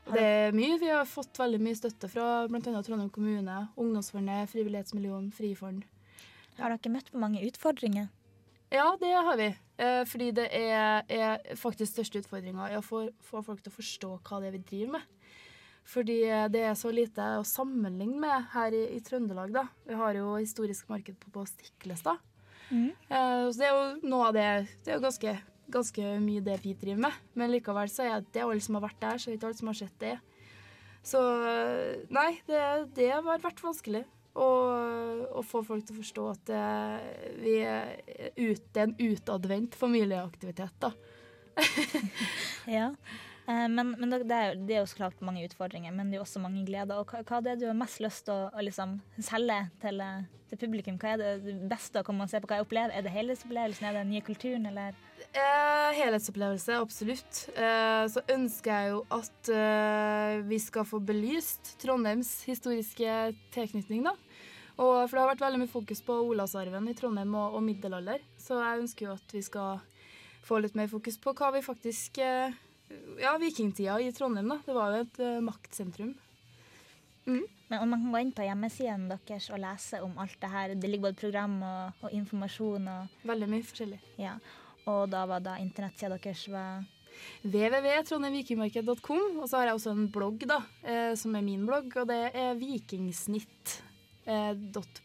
Det 0.06 0.20
er 0.20 0.52
mye. 0.52 0.78
Vi 0.80 0.88
har 0.90 1.06
fått 1.06 1.34
veldig 1.40 1.60
mye 1.62 1.76
støtte 1.80 2.10
fra 2.10 2.48
bl.a. 2.48 2.60
Trondheim 2.84 3.10
kommune, 3.10 3.70
Ungdomsfondet, 3.78 4.50
Frivillighetsmiljøen, 4.52 5.32
Frifond. 5.32 5.84
Har 6.60 6.70
dere 6.78 6.92
møtt 6.92 7.10
på 7.12 7.18
mange 7.20 7.40
utfordringer? 7.42 8.10
Ja, 8.74 8.88
det 9.00 9.12
har 9.14 9.38
vi. 9.38 9.52
Eh, 9.78 10.04
fordi 10.10 10.32
det 10.34 10.48
er, 10.58 11.04
er 11.06 11.58
faktisk 11.60 11.92
største 11.94 12.24
utfordringa 12.24 12.72
å 12.80 12.82
få, 12.86 13.06
få 13.22 13.44
folk 13.46 13.62
til 13.62 13.70
å 13.70 13.76
forstå 13.76 14.10
hva 14.26 14.40
det 14.42 14.50
er 14.50 14.56
vi 14.56 14.64
driver 14.72 14.96
med. 14.96 15.12
Fordi 15.94 16.16
eh, 16.26 16.48
det 16.50 16.64
er 16.66 16.76
så 16.80 16.90
lite 16.94 17.28
å 17.38 17.46
sammenligne 17.46 18.18
med 18.24 18.50
her 18.54 18.74
i, 18.74 18.84
i 18.96 19.02
Trøndelag. 19.04 19.54
da. 19.54 19.68
Vi 19.86 19.98
har 20.00 20.18
jo 20.18 20.36
historisk 20.40 20.90
marked 20.90 21.20
på, 21.22 21.30
på 21.36 21.46
Stiklestad. 21.52 22.22
Mm. 22.72 22.90
Eh, 22.90 23.46
så 23.52 23.60
det 23.60 23.70
er 23.70 23.76
jo 23.76 24.10
noe 24.10 24.30
av 24.30 24.38
det 24.38 24.46
Det 24.82 24.94
er 24.94 24.98
jo 24.98 25.04
ganske, 25.04 25.34
ganske 25.76 26.14
mye 26.24 26.46
det 26.46 26.58
vi 26.64 26.74
driver 26.74 27.10
med. 27.10 27.24
Men 27.38 27.54
likevel 27.54 27.92
så 27.94 28.08
er 28.08 28.26
det 28.26 28.46
alle 28.46 28.64
som 28.64 28.80
har 28.80 28.88
vært 28.88 29.02
der, 29.04 29.22
så 29.22 29.30
er 29.30 29.36
det 29.36 29.42
ikke 29.42 29.52
alle 29.52 29.62
som 29.62 29.70
har 29.74 29.82
sett 29.84 30.00
det. 30.02 30.18
Så 31.04 31.22
eh, 31.46 32.04
nei, 32.16 32.30
det, 32.50 32.64
det 32.98 33.12
har 33.12 33.26
vært 33.28 33.62
vanskelig. 33.62 34.06
Å 34.42 35.44
få 35.46 35.62
folk 35.66 35.86
til 35.86 35.96
å 35.96 36.02
forstå 36.02 36.24
at 36.32 36.46
det, 36.50 36.64
vi 37.44 37.58
er 37.62 37.92
ut, 38.40 38.64
det 38.74 38.82
er 38.82 38.88
en 38.88 38.96
utadvendt 39.12 39.76
familieaktivitet. 39.78 40.74
da. 40.82 40.94
Ja. 42.78 42.90
Eh, 43.46 43.68
Men, 43.68 43.96
men 44.00 44.10
det, 44.10 44.32
er, 44.32 44.56
det 44.56 44.76
er 44.78 44.80
jo 44.84 44.90
så 44.90 45.02
klart 45.02 45.20
mange 45.22 45.44
utfordringer, 45.46 45.92
men 45.92 46.10
det 46.10 46.16
er 46.18 46.22
jo 46.22 46.28
også 46.28 46.42
mange 46.44 46.64
gleder. 46.66 47.02
Og 47.02 47.12
hva, 47.12 47.22
hva 47.28 47.42
er 47.42 47.48
det 47.50 47.58
du 47.62 47.68
har 47.68 47.78
mest 47.78 48.00
lyst 48.04 48.26
til 48.30 48.34
å, 48.34 48.50
å 48.56 48.64
liksom 48.64 48.96
selge 49.20 49.60
til, 49.84 50.00
eh, 50.02 50.24
til 50.50 50.62
publikum? 50.62 50.98
Hva 51.02 51.14
er 51.18 51.22
det 51.22 51.58
beste 51.70 52.00
å 52.02 52.08
komme 52.08 52.24
og 52.26 52.32
se 52.32 52.40
på? 52.40 52.48
Hva 52.50 52.62
jeg 52.62 52.68
opplever? 52.68 52.96
Er 52.96 53.04
det 53.06 53.12
helhetsopplevelsen? 53.14 53.90
Er 53.90 53.98
det 53.98 54.06
den 54.06 54.14
nye 54.16 54.26
kulturen, 54.26 54.66
eller? 54.72 54.96
Eh, 55.34 55.92
helhetsopplevelse, 55.98 56.76
absolutt. 56.78 57.38
Eh, 57.58 58.04
så 58.14 58.22
ønsker 58.30 58.70
jeg 58.70 58.92
jo 58.92 59.00
at 59.16 59.50
eh, 59.50 60.42
vi 60.46 60.60
skal 60.62 60.86
få 60.86 61.00
belyst 61.02 61.72
Trondheims 61.82 62.44
historiske 62.46 63.16
tilknytning, 63.56 64.06
da. 64.06 64.14
Og, 64.78 65.08
for 65.08 65.16
det 65.16 65.24
har 65.24 65.32
vært 65.32 65.42
veldig 65.42 65.64
mye 65.64 65.72
fokus 65.72 66.04
på 66.06 66.20
Olavsarven 66.30 66.86
i 66.90 66.96
Trondheim 66.98 67.34
og, 67.38 67.58
og 67.58 67.66
middelalder. 67.66 68.22
Så 68.38 68.62
jeg 68.62 68.86
ønsker 68.86 69.10
jo 69.10 69.18
at 69.18 69.34
vi 69.34 69.42
skal 69.46 69.82
få 70.46 70.62
litt 70.62 70.78
mer 70.78 70.90
fokus 70.92 71.18
på 71.22 71.34
hva 71.38 71.50
vi 71.56 71.66
faktisk 71.66 72.22
eh, 72.22 72.54
Ja, 73.18 73.34
vikingtida 73.42 73.98
i 74.06 74.14
Trondheim, 74.14 74.54
da. 74.54 74.62
Det 74.62 74.78
var 74.78 74.94
jo 74.94 75.04
et 75.08 75.22
eh, 75.24 75.42
maktsentrum. 75.42 76.14
Men 77.26 77.80
om 77.80 77.90
man 77.90 78.02
kan 78.04 78.12
gå 78.14 78.20
inn 78.22 78.34
på 78.36 78.46
hjemmesiden 78.46 79.08
deres 79.10 79.48
og 79.50 79.62
lese 79.64 80.02
om 80.04 80.18
alt 80.22 80.36
det 80.42 80.50
her. 80.52 80.74
Det 80.78 80.90
ligger 80.92 81.08
både 81.08 81.22
program 81.22 81.56
og, 81.64 82.04
og 82.04 82.14
informasjon 82.14 82.92
og 82.92 83.24
Veldig 83.26 83.50
mye 83.50 83.66
forskjellig. 83.66 84.04
ja. 84.22 84.38
Og 84.86 85.10
da 85.10 85.26
var 85.26 85.40
da 85.46 85.58
internettsida 85.62 86.18
deres 86.18 86.48
var 86.52 86.84
www.trondheimvikingmarked.com. 87.46 89.40
Og 89.42 89.48
så 89.50 89.58
har 89.62 89.66
jeg 89.72 89.78
også 89.80 89.92
en 89.96 90.08
blogg, 90.12 90.44
da, 90.50 90.60
eh, 90.84 91.14
som 91.20 91.36
er 91.36 91.42
min 91.46 91.66
blogg, 91.68 91.96
og 92.02 92.08
det 92.10 92.22
er 92.36 92.56
vikingsnitt. 92.60 93.82
Eh, 94.26 94.54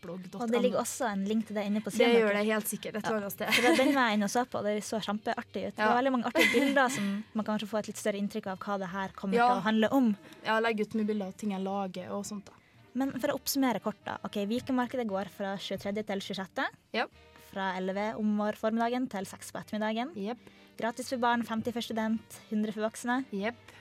blogg, 0.01 0.27
Og 0.39 0.47
det 0.51 0.61
ligger 0.63 0.79
også 0.79 1.09
en 1.13 1.25
link 1.27 1.47
til 1.49 1.57
det 1.57 1.65
inne 1.67 1.81
på 1.83 1.91
siden. 1.91 2.13
Det 2.15 2.21
gjør 2.23 2.37
det 2.39 2.45
helt 2.47 2.69
sikkert 2.71 2.97
et 3.01 3.05
ja. 3.09 3.17
annet 3.17 3.33
sted. 3.35 3.49
For 3.53 3.63
det- 3.63 3.77
Den 3.79 3.95
var 3.95 4.09
jeg 4.09 4.15
inne 4.19 4.25
og 4.25 4.31
så 4.31 4.45
på, 4.47 4.59
og 4.59 4.65
det 4.65 4.83
så 4.85 5.01
kjempeartig 5.03 5.67
ut. 5.69 5.75
Det 5.77 5.85
var 5.85 5.97
veldig 6.03 6.13
mange 6.13 6.25
artige 6.27 6.53
bilder 6.61 6.89
som 6.89 7.25
man 7.35 7.45
kan 7.45 7.59
kanskje 7.59 7.69
få 7.69 7.79
et 7.81 7.87
litt 7.89 7.97
større 7.99 8.19
inntrykk 8.23 8.47
av 8.47 8.59
hva 8.59 8.79
det 8.79 8.89
her 8.89 9.09
kommer 9.15 9.35
Ja. 9.35 9.49
til 9.49 9.57
å 9.59 9.63
handle 9.63 9.89
om. 9.93 10.17
Ja, 10.45 10.61
legge 10.61 10.81
ut 10.83 10.95
mye 10.95 11.07
bilder 11.07 11.27
av 11.27 11.33
ting 11.37 11.51
jeg 11.51 11.61
lager 11.63 12.11
og 12.13 12.25
sånt. 12.25 12.45
da. 12.47 12.53
Men 12.95 13.11
for 13.19 13.29
å 13.29 13.35
oppsummere 13.39 13.81
kort, 13.83 13.99
da. 14.05 14.19
Ok, 14.25 14.35
Vikemarkedet 14.47 15.07
går 15.07 15.29
fra 15.31 15.57
23. 15.57 16.03
til 16.07 16.21
26. 16.21 16.67
Ja. 16.95 17.07
Fra 17.49 17.73
11 17.79 18.19
om 18.21 18.37
vår 18.43 18.59
formiddagen 18.61 19.09
til 19.11 19.27
6 19.29 19.53
på 19.55 19.61
ettermiddagen. 19.63 20.13
Yep. 20.19 20.51
Gratis 20.79 21.11
for 21.11 21.23
barn, 21.23 21.43
50 21.47 21.75
for 21.75 21.85
student, 21.85 22.39
100 22.51 22.75
for 22.77 22.87
voksne. 22.87 23.23
Yep. 23.35 23.75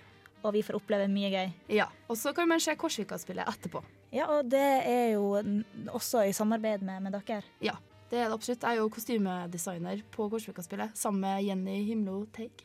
Og 0.46 0.54
vi 0.56 0.64
får 0.64 0.78
oppleve 0.80 1.10
mye 1.12 1.32
gøy. 1.34 1.52
Ja. 1.76 1.90
Og 2.08 2.18
så 2.20 2.32
kan 2.36 2.48
man 2.50 2.62
se 2.64 2.76
Korsvika-spillet 2.80 3.50
etterpå. 3.50 3.82
Ja, 4.14 4.30
og 4.32 4.48
det 4.50 4.64
er 4.88 5.18
jo 5.18 5.36
også 5.92 6.24
i 6.30 6.34
samarbeid 6.36 6.86
med, 6.86 7.04
med 7.04 7.18
dere. 7.18 7.42
Ja, 7.64 7.76
det 8.08 8.22
er 8.22 8.30
det 8.30 8.38
absolutt. 8.38 8.64
Jeg 8.64 8.78
er 8.78 8.82
jo 8.82 8.92
kostymedesigner 8.94 10.04
på 10.14 10.30
Korsvika-spillet 10.32 10.96
sammen 10.98 11.26
med 11.26 11.44
Jenny 11.50 11.82
Himlo 11.90 12.22
Teig. 12.34 12.64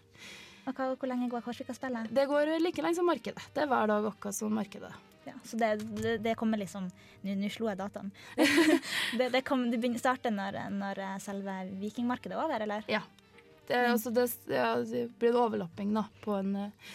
Og 0.62 0.76
hva, 0.76 0.92
hvor 0.94 1.10
lenge 1.10 1.26
går 1.32 1.42
Korsvika-spillet? 1.42 2.12
Det 2.14 2.28
går 2.30 2.54
like 2.62 2.84
lenge 2.84 3.00
som 3.00 3.08
markedet. 3.10 3.42
Det 3.54 3.64
er 3.64 3.72
hver 3.72 3.90
dag 3.90 4.06
akkurat 4.12 4.36
som 4.36 4.54
markedet. 4.54 4.92
Ja, 5.24 5.34
så 5.46 5.56
det, 5.56 5.70
det, 6.02 6.16
det 6.24 6.34
kommer 6.38 6.58
liksom 6.58 6.88
Nå 7.22 7.48
slo 7.54 7.68
jeg 7.70 7.78
dataen. 7.78 8.10
det, 9.18 9.28
det, 9.30 9.44
kom, 9.46 9.68
det 9.70 9.78
begynner 9.78 10.02
starter 10.02 10.34
når, 10.34 10.58
når 10.74 10.98
eh, 10.98 11.16
selve 11.22 11.54
vikingmarkedet 11.78 12.34
er 12.34 12.42
over, 12.42 12.64
eller? 12.66 12.86
Ja. 12.90 13.04
Det, 13.68 13.76
er, 13.76 13.92
altså, 13.92 14.10
det, 14.10 14.26
ja, 14.50 14.74
det 14.82 15.04
blir 15.20 15.30
en 15.30 15.42
overlapping 15.44 15.92
da, 15.94 16.08
på 16.24 16.34
en 16.40 16.56
eh, 16.64 16.92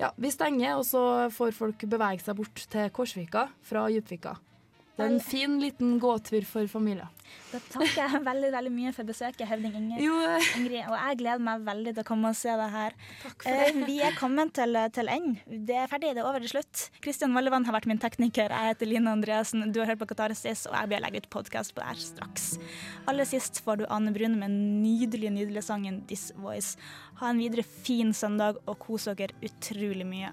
Ja, 0.00 0.10
vi 0.18 0.32
stenger, 0.32 0.80
og 0.80 0.86
så 0.88 1.02
får 1.30 1.54
folk 1.54 1.86
bevege 1.86 2.24
seg 2.24 2.38
bort 2.40 2.62
til 2.72 2.90
Korsvika 2.96 3.46
fra 3.68 3.84
Djupvika. 3.92 4.34
Det 5.00 5.06
er 5.08 5.14
en 5.14 5.22
fin 5.24 5.56
liten 5.62 5.96
gåtur 6.02 6.44
for 6.44 6.68
familier. 6.68 7.08
Da 7.50 7.58
takker 7.72 7.98
jeg 7.98 8.20
veldig 8.26 8.50
veldig 8.52 8.70
mye 8.74 8.90
for 8.94 9.08
besøket, 9.08 9.42
Høvding 9.48 9.74
Inger. 9.78 10.02
Jo, 10.02 10.16
eh, 10.26 10.50
Ingrid, 10.58 10.84
og 10.86 10.94
jeg 10.94 11.18
gleder 11.22 11.42
meg 11.46 11.64
veldig 11.66 11.94
til 11.96 12.04
å 12.04 12.06
komme 12.06 12.30
og 12.30 12.36
se 12.38 12.52
deg 12.60 12.74
her. 12.74 12.96
takk 13.22 13.46
for 13.46 13.56
det. 13.56 13.70
Eh, 13.70 13.86
vi 13.88 13.96
er 14.06 14.18
kommet 14.18 14.52
til, 14.54 14.78
til 14.94 15.10
enden. 15.10 15.38
Det 15.66 15.78
er 15.82 15.88
ferdig, 15.90 16.12
det 16.14 16.22
er 16.22 16.28
over 16.28 16.44
til 16.44 16.52
slutt. 16.52 16.84
Kristian 17.02 17.34
Vollevann 17.34 17.66
har 17.66 17.74
vært 17.74 17.88
min 17.90 18.02
tekniker. 18.02 18.54
Jeg 18.54 18.74
heter 18.74 18.90
Line 18.90 19.14
Andreassen. 19.14 19.72
Du 19.72 19.80
har 19.82 19.90
hørt 19.90 20.02
på 20.02 20.10
Katarsis, 20.12 20.66
og 20.70 20.76
jeg 20.76 20.92
blir 20.92 21.02
legge 21.02 21.24
ut 21.24 21.30
podkast 21.38 21.74
på 21.74 21.82
det 21.82 21.88
her 21.90 22.04
straks. 22.04 22.50
Aller 23.10 23.26
sist 23.28 23.62
får 23.64 23.82
du 23.82 23.88
Ane 23.88 24.12
Brune 24.14 24.36
med 24.36 24.52
den 24.52 24.82
nydelige, 24.84 25.34
nydelige 25.34 25.66
sangen 25.66 26.04
'This 26.06 26.30
Voice'. 26.38 26.76
Ha 27.22 27.30
en 27.30 27.42
videre 27.42 27.64
fin 27.64 28.12
søndag, 28.12 28.62
og 28.66 28.78
kos 28.78 29.08
dere 29.10 29.34
utrolig 29.42 30.06
mye. 30.06 30.30